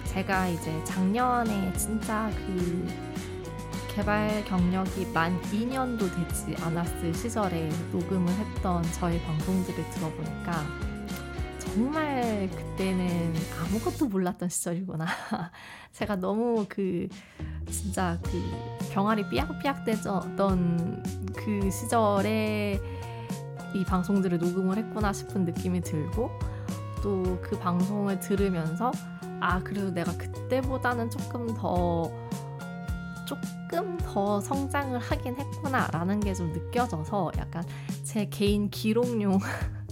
제가 0.05 0.47
이제 0.49 0.83
작년에 0.83 1.73
진짜 1.73 2.29
그 2.45 2.87
개발 3.95 4.45
경력이 4.45 5.07
만 5.11 5.41
2년도 5.41 6.01
되지 6.01 6.55
않았을 6.63 7.15
시절에 7.15 7.67
녹음을 7.91 8.31
했던 8.31 8.83
저희 8.91 9.19
방송들을 9.23 9.89
들어보니까 9.89 10.92
정말 11.73 12.49
그때는 12.51 13.33
아무것도 13.59 14.07
몰랐던 14.07 14.47
시절이구나. 14.49 15.05
제가 15.91 16.15
너무 16.17 16.65
그 16.69 17.07
진짜 17.69 18.19
그 18.23 18.31
병아리 18.91 19.27
삐약삐약 19.29 19.83
되던 19.85 21.03
그 21.35 21.71
시절에 21.71 22.79
이 23.73 23.83
방송들을 23.85 24.37
녹음을 24.37 24.77
했구나 24.77 25.11
싶은 25.13 25.45
느낌이 25.45 25.81
들고 25.81 26.29
또 27.01 27.23
그 27.41 27.57
방송을 27.59 28.19
들으면서 28.19 28.91
아 29.41 29.59
그래도 29.61 29.91
내가 29.91 30.15
그때보다는 30.15 31.09
조금 31.09 31.47
더 31.55 32.09
조금 33.27 33.97
더 33.97 34.39
성장을 34.39 34.97
하긴 34.99 35.35
했구나라는 35.37 36.19
게 36.19 36.33
좀 36.33 36.51
느껴져서 36.53 37.31
약간 37.37 37.63
제 38.03 38.25
개인 38.29 38.69
기록용 38.69 39.39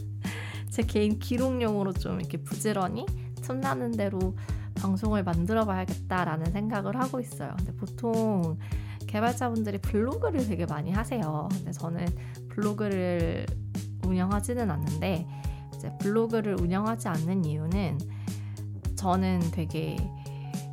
제 0.71 0.83
개인 0.83 1.19
기록용으로 1.19 1.91
좀 1.91 2.19
이렇게 2.19 2.37
부지런히 2.37 3.05
틈나는 3.41 3.91
대로 3.91 4.37
방송을 4.75 5.23
만들어 5.23 5.65
봐야겠다라는 5.65 6.51
생각을 6.51 6.97
하고 6.97 7.19
있어요. 7.19 7.53
근데 7.57 7.73
보통 7.73 8.57
개발자분들이 9.05 9.79
블로그를 9.79 10.47
되게 10.47 10.65
많이 10.65 10.91
하세요. 10.91 11.49
근데 11.51 11.71
저는 11.73 12.05
블로그를 12.49 13.45
운영하지는 14.07 14.71
않는데 14.71 15.27
이제 15.75 15.91
블로그를 15.99 16.59
운영하지 16.59 17.09
않는 17.09 17.43
이유는 17.43 17.99
저는 18.95 19.41
되게 19.51 19.97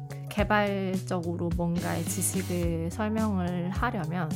그 0.09 0.29
개발적으로 0.29 1.51
뭔가의 1.57 2.05
지식을 2.05 2.91
설명을 2.93 3.71
하려면 3.71 4.31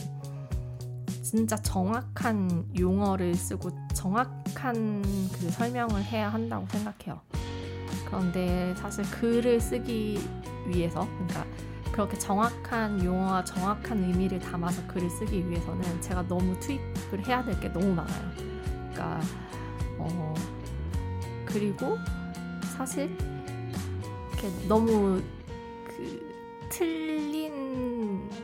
진짜 1.33 1.57
정확한 1.57 2.67
용어를 2.79 3.35
쓰고 3.35 3.71
정확한 3.95 5.01
그 5.33 5.51
설명을 5.51 6.05
해야 6.05 6.29
한다고 6.31 6.67
생각해요. 6.67 7.23
그런데 8.05 8.75
사실 8.77 9.03
글을 9.05 9.59
쓰기 9.59 10.19
위해서, 10.67 11.09
그러니까 11.15 11.47
그렇게 11.91 12.19
정확한 12.19 13.03
용어와 13.03 13.45
정확한 13.45 14.05
의미를 14.05 14.39
담아서 14.41 14.87
글을 14.89 15.09
쓰기 15.09 15.49
위해서는 15.49 16.03
제가 16.03 16.29
너무 16.29 16.55
투입을 16.61 17.27
해야 17.27 17.43
될 17.43 17.59
게 17.61 17.73
너무 17.73 17.95
많아요. 17.95 18.31
그러니까 18.93 19.21
어 19.97 20.35
그리고 21.47 21.97
사실 22.77 23.17
이렇게 24.33 24.69
너무 24.69 25.23
그 25.87 26.69
틀린 26.69 27.92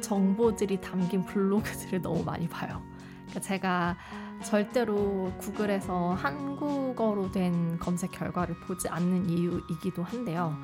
정보들이 0.01 0.81
담긴 0.81 1.25
블로그들을 1.25 2.03
너무 2.03 2.23
많이 2.25 2.49
봐요. 2.49 2.83
그러니까 3.27 3.41
제가 3.41 3.97
절대로 4.45 5.33
구글에서 5.39 6.15
한국어로 6.15 7.33
된 7.33 7.79
검색 7.79 8.13
결과를 8.13 8.55
보지 8.61 8.89
않는 8.89 9.29
이유이기도 9.29 10.03
한데요. 10.03 10.57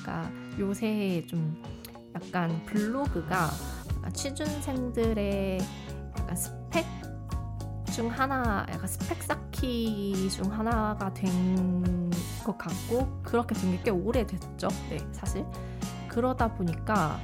그러니까 0.00 0.30
요새 0.58 1.24
좀 1.28 1.62
약간 2.14 2.62
블로그가 2.66 3.50
약간 3.96 4.12
취준생들의 4.12 5.60
약간 6.18 6.36
스펙 6.36 6.86
중 7.92 8.08
하나, 8.10 8.66
약간 8.70 8.86
스펙 8.88 9.22
쌓기 9.22 10.28
중 10.30 10.50
하나가 10.52 11.12
된 11.12 12.10
것 12.44 12.58
같고 12.58 13.20
그렇게 13.22 13.54
된 13.54 13.70
게 13.70 13.82
꽤 13.84 13.90
오래됐죠. 13.90 14.66
네, 14.90 14.98
사실 15.12 15.46
그러다 16.08 16.52
보니까 16.54 17.22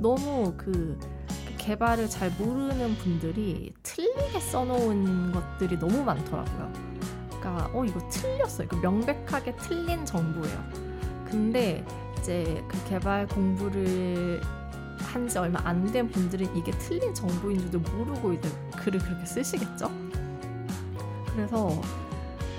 너무 0.00 0.54
그 0.56 0.98
개발을 1.58 2.08
잘 2.08 2.30
모르는 2.38 2.96
분들이 2.96 3.74
틀리게 3.82 4.40
써놓은 4.40 5.32
것들이 5.32 5.78
너무 5.78 6.02
많더라고요. 6.02 6.72
그러니까 7.28 7.70
어 7.74 7.84
이거 7.84 8.00
틀렸어. 8.08 8.64
이거 8.64 8.76
명백하게 8.78 9.56
틀린 9.56 10.04
정보예요. 10.06 10.58
근데 11.26 11.84
이제 12.18 12.62
그 12.68 12.88
개발 12.88 13.26
공부를 13.26 14.40
한 14.98 15.28
지 15.28 15.38
얼마 15.38 15.58
안 15.64 15.90
된 15.90 16.08
분들은 16.08 16.56
이게 16.56 16.70
틀린 16.72 17.12
정보인 17.14 17.58
줄도 17.58 17.78
모르고 17.80 18.32
이제 18.34 18.48
글을 18.76 19.00
그렇게 19.00 19.26
쓰시겠죠? 19.26 19.90
그래서 21.34 21.80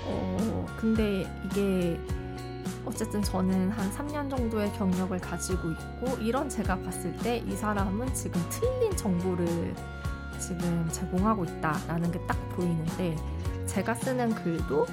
어 0.04 0.66
근데 0.78 1.26
이게 1.46 1.98
어쨌든 2.84 3.22
저는 3.22 3.70
한 3.70 3.90
3년 3.92 4.28
정도의 4.30 4.72
경력을 4.72 5.16
가지고 5.20 5.70
있고 5.70 6.16
이런 6.20 6.48
제가 6.48 6.78
봤을 6.80 7.16
때 7.18 7.42
이 7.46 7.56
사람은 7.56 8.12
지금 8.14 8.40
틀린 8.50 8.94
정보를 8.96 9.74
지금 10.38 10.88
제공하고 10.90 11.44
있다라는 11.44 12.10
게 12.10 12.18
딱 12.26 12.36
보이는데 12.50 13.16
제가 13.66 13.94
쓰는 13.94 14.34
글도 14.34 14.86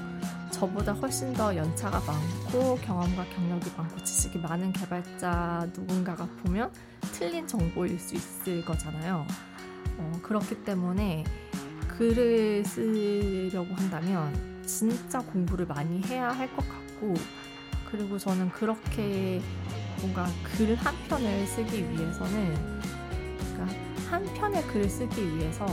저보다 0.50 0.92
훨씬 0.92 1.32
더 1.32 1.54
연차가 1.56 2.00
많고 2.00 2.76
경험과 2.76 3.24
경력이 3.34 3.70
많고 3.76 4.02
지식이 4.04 4.38
많은 4.38 4.72
개발자 4.72 5.68
누군가가 5.74 6.26
보면 6.42 6.70
틀린 7.12 7.46
정보일 7.46 7.98
수 7.98 8.14
있을 8.14 8.64
거잖아요. 8.64 9.26
어, 9.98 10.12
그렇기 10.22 10.62
때문에 10.64 11.24
글을 11.88 12.64
쓰려고 12.64 13.74
한다면 13.74 14.32
진짜 14.66 15.18
공부를 15.20 15.66
많이 15.66 16.02
해야 16.04 16.30
할 16.30 16.48
것 16.56 16.66
같고 16.68 17.14
그리고 17.90 18.18
저는 18.18 18.50
그렇게 18.50 19.40
뭔가 20.00 20.26
글 20.56 20.74
한 20.76 20.94
편을 21.08 21.46
쓰기 21.46 21.82
위해서는 21.90 22.54
그러니까 23.52 23.76
한 24.08 24.24
편의 24.34 24.62
글을 24.68 24.88
쓰기 24.88 25.36
위해서 25.36 25.66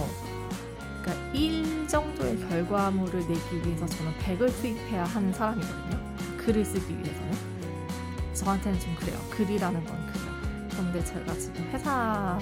그러니까 1.01 1.31
1 1.33 1.87
정도의 1.87 2.37
결과물을 2.49 3.19
내기 3.27 3.65
위해서 3.65 3.85
저는 3.85 4.11
100을 4.19 4.53
투입해야 4.59 5.05
하는 5.05 5.31
사람이거든요. 5.31 6.15
글을 6.37 6.65
쓰기 6.65 6.93
위해서는. 6.93 7.31
저한테는 8.33 8.79
좀 8.79 8.95
그래요. 8.95 9.17
글이라는 9.31 9.83
건 9.85 10.07
그래요. 10.07 10.67
그런데 10.69 11.03
제가 11.03 11.33
지금 11.37 11.63
회사 11.71 12.37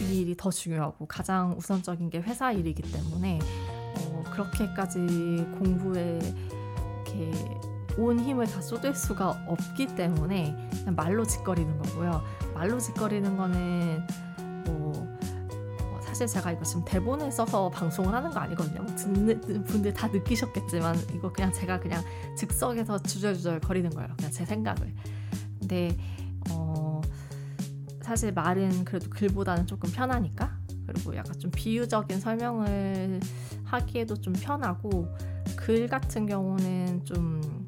일이 0.00 0.34
더 0.36 0.50
중요하고 0.50 1.06
가장 1.06 1.52
우선적인 1.56 2.10
게 2.10 2.18
회사 2.20 2.50
일이기 2.52 2.82
때문에 2.82 3.38
어, 3.98 4.24
그렇게까지 4.32 4.98
공부에 5.58 6.18
이렇게 7.06 7.30
온 7.98 8.20
힘을 8.20 8.46
다 8.46 8.60
쏟을 8.60 8.94
수가 8.94 9.44
없기 9.46 9.94
때문에 9.94 10.56
말로 10.96 11.24
짓거리는 11.24 11.78
거고요. 11.78 12.22
말로 12.54 12.78
짓거리는 12.78 13.36
거는 13.36 14.06
사실 16.12 16.26
제가 16.26 16.52
이거 16.52 16.62
지금 16.62 16.84
대본을 16.84 17.32
써서 17.32 17.70
방송을 17.70 18.12
하는 18.12 18.30
거 18.30 18.38
아니거든요. 18.40 18.84
듣는 18.96 19.64
분들 19.64 19.94
다 19.94 20.08
느끼셨겠지만 20.08 20.94
이거 21.14 21.32
그냥 21.32 21.50
제가 21.54 21.80
그냥 21.80 22.02
즉석에서 22.36 22.98
주절주절 22.98 23.60
거리는 23.60 23.88
거예요. 23.88 24.10
그냥 24.18 24.30
제 24.30 24.44
생각을. 24.44 24.94
근데 25.58 25.96
어 26.50 27.00
사실 28.02 28.30
말은 28.32 28.84
그래도 28.84 29.08
글보다는 29.08 29.66
조금 29.66 29.90
편하니까 29.90 30.58
그리고 30.86 31.16
약간 31.16 31.38
좀 31.38 31.50
비유적인 31.50 32.20
설명을 32.20 33.20
하기에도 33.64 34.20
좀 34.20 34.34
편하고 34.34 35.08
글 35.56 35.88
같은 35.88 36.26
경우는 36.26 37.06
좀 37.06 37.66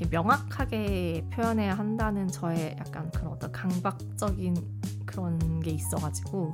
이렇게 0.00 0.08
명확하게 0.08 1.26
표현해야 1.30 1.74
한다는 1.74 2.26
저의 2.26 2.74
약간 2.78 3.10
그런 3.10 3.32
어떤 3.32 3.52
강박적인 3.52 4.56
그런 5.04 5.60
게 5.60 5.70
있어가지고 5.72 6.52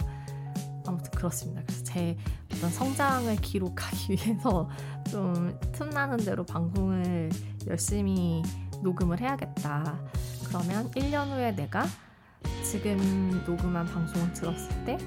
아무튼 0.87 1.11
그렇습니다. 1.13 1.63
그래서 1.65 1.85
제 1.85 2.17
어떤 2.53 2.71
성장을 2.71 3.35
기록하기 3.37 4.13
위해서 4.27 4.69
좀 5.09 5.57
틈나는 5.73 6.19
대로 6.19 6.45
방송을 6.45 7.31
열심히 7.69 8.43
녹음을 8.83 9.21
해야겠다. 9.21 10.01
그러면 10.47 10.91
1년 10.93 11.29
후에 11.31 11.55
내가 11.55 11.87
지금 12.63 13.43
녹음한 13.47 13.87
방송을 13.87 14.33
들었을 14.33 14.85
때, 14.85 14.99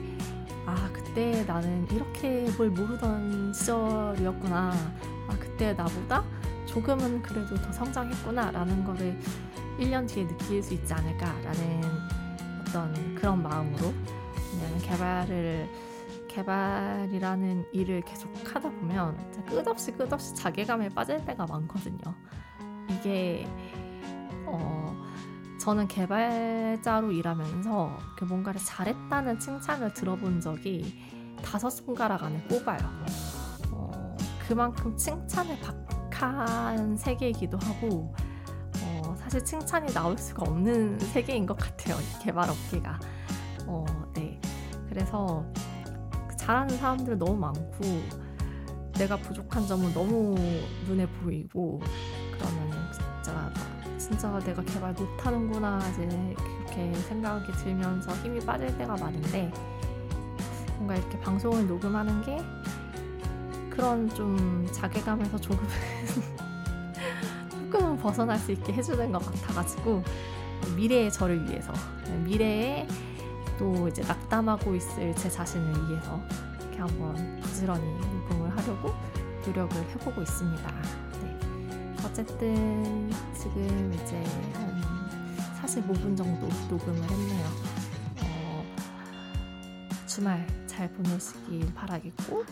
아, 0.66 0.90
그때 0.94 1.44
나는 1.46 1.88
이렇게 1.92 2.50
뭘 2.58 2.70
모르던 2.70 3.54
시절이었구나. 3.54 4.72
아, 5.28 5.38
그때 5.40 5.74
나보다 5.74 6.24
조금은 6.70 7.24
그래도 7.24 7.56
더 7.56 7.72
성장했구나. 7.72 8.52
라는 8.52 8.84
거를 8.84 9.20
1년 9.80 10.08
뒤에 10.08 10.28
느낄 10.28 10.62
수 10.62 10.74
있지 10.76 10.94
않을까라는 10.94 11.82
어떤 12.62 13.16
그런 13.16 13.42
마음으로 13.42 13.92
왜냐하면 14.54 14.80
개발을 14.80 15.70
개발이라는 16.28 17.66
일을 17.74 18.02
계속 18.02 18.32
하다 18.46 18.70
보면 18.70 19.18
끝없이 19.48 19.92
끝없이 19.92 20.36
자괴감에 20.36 20.90
빠질 20.90 21.26
때가 21.26 21.48
많거든요. 21.48 22.00
이게 22.90 23.48
어 24.46 24.96
저는 25.60 25.88
개발자로 25.88 27.12
일하면서 27.12 27.98
뭔가를 28.28 28.62
잘했다는 28.64 29.40
칭찬을 29.40 29.94
들어본 29.94 30.40
적이 30.40 31.04
다섯 31.44 31.70
손가락 31.72 32.24
안에 32.24 32.42
꼽아요. 32.44 32.80
어, 33.72 34.18
그만큼 34.48 34.96
칭찬을 34.96 35.60
박한 36.20 36.98
세계이기도 36.98 37.58
하고 37.58 38.14
어, 38.84 39.16
사실 39.18 39.44
칭찬이 39.44 39.94
나올 39.94 40.18
수가 40.18 40.44
없는 40.44 41.00
세계인 41.14 41.46
것 41.46 41.58
같아요. 41.58 41.96
이 41.96 42.24
개발 42.24 42.50
업계가. 42.50 43.00
어, 43.66 43.86
네. 44.14 44.40
그래서 44.90 45.46
잘하는 46.38 46.78
사람들 46.78 47.18
너무 47.18 47.36
많고 47.36 47.80
내가 48.94 49.16
부족한 49.16 49.66
점은 49.66 49.94
너무 49.94 50.36
눈에 50.88 51.08
보이고 51.08 51.80
그러면 52.34 52.92
진짜 52.92 53.54
진짜 53.98 54.40
내가 54.40 54.62
개발 54.64 54.92
못하는구나 54.94 55.80
이제 55.92 56.36
그렇게 56.36 56.94
생각이 56.94 57.52
들면서 57.54 58.12
힘이 58.16 58.40
빠질 58.40 58.76
때가 58.78 58.98
많은데 58.98 59.52
뭔가 60.76 60.96
이렇게 60.96 61.18
방송을 61.20 61.68
녹음하는 61.68 62.22
게 62.24 62.44
그런 63.80 64.10
좀 64.10 64.68
자괴감에서 64.74 65.38
조금 65.38 65.66
조금은 67.52 67.98
벗어날 67.98 68.38
수 68.38 68.52
있게 68.52 68.74
해주는 68.74 69.12
것 69.12 69.20
같아가지고 69.26 70.04
미래의 70.76 71.12
저를 71.12 71.48
위해서 71.48 71.74
미래에 72.24 72.88
또 73.58 73.88
이제 73.88 74.02
낙담하고 74.04 74.76
있을 74.76 75.16
제 75.16 75.30
자신을 75.30 75.90
위해서 75.90 76.22
이렇게 76.62 76.80
한번 76.80 77.40
부지런히 77.42 77.84
녹음을 78.30 78.58
하려고 78.58 78.94
노력을 79.46 79.76
해보고 79.76 80.22
있습니다. 80.22 80.72
네. 81.22 81.40
어쨌든 82.06 83.12
지금 83.34 83.94
이제 83.94 84.24
한 84.54 84.80
45분 85.66 86.16
정도 86.16 86.48
녹음을 86.70 87.04
했네요. 87.04 87.46
어, 88.24 88.66
주말 90.08 90.48
잘 90.66 90.92
보내시길 90.94 91.74
바라겠고 91.74 92.46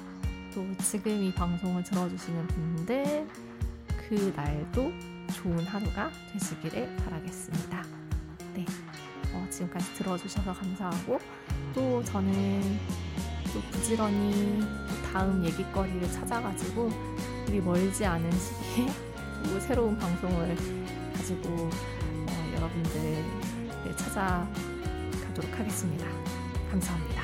또 0.53 0.65
지금 0.83 1.23
이 1.23 1.33
방송을 1.33 1.83
들어주시는 1.83 2.47
분들 2.47 3.27
그 4.07 4.33
날도 4.35 4.93
좋은 5.33 5.59
하루가 5.65 6.09
되시기를 6.31 6.95
바라겠습니다. 6.97 7.83
네. 8.53 8.65
어, 9.33 9.45
지금까지 9.49 9.93
들어주셔서 9.95 10.53
감사하고 10.53 11.19
또 11.73 12.01
저는 12.03 12.79
또 13.53 13.61
부지런히 13.71 14.61
다음 15.11 15.43
얘기거리를 15.43 16.09
찾아가지고 16.11 16.89
우리 17.47 17.59
멀지 17.59 18.05
않은 18.05 18.31
시기에 18.31 18.87
또 19.43 19.59
새로운 19.59 19.97
방송을 19.97 20.55
가지고 21.13 21.69
어, 21.69 22.53
여러분들을 22.55 23.25
찾아가도록 23.97 25.59
하겠습니다. 25.59 26.05
감사합니다. 26.71 27.16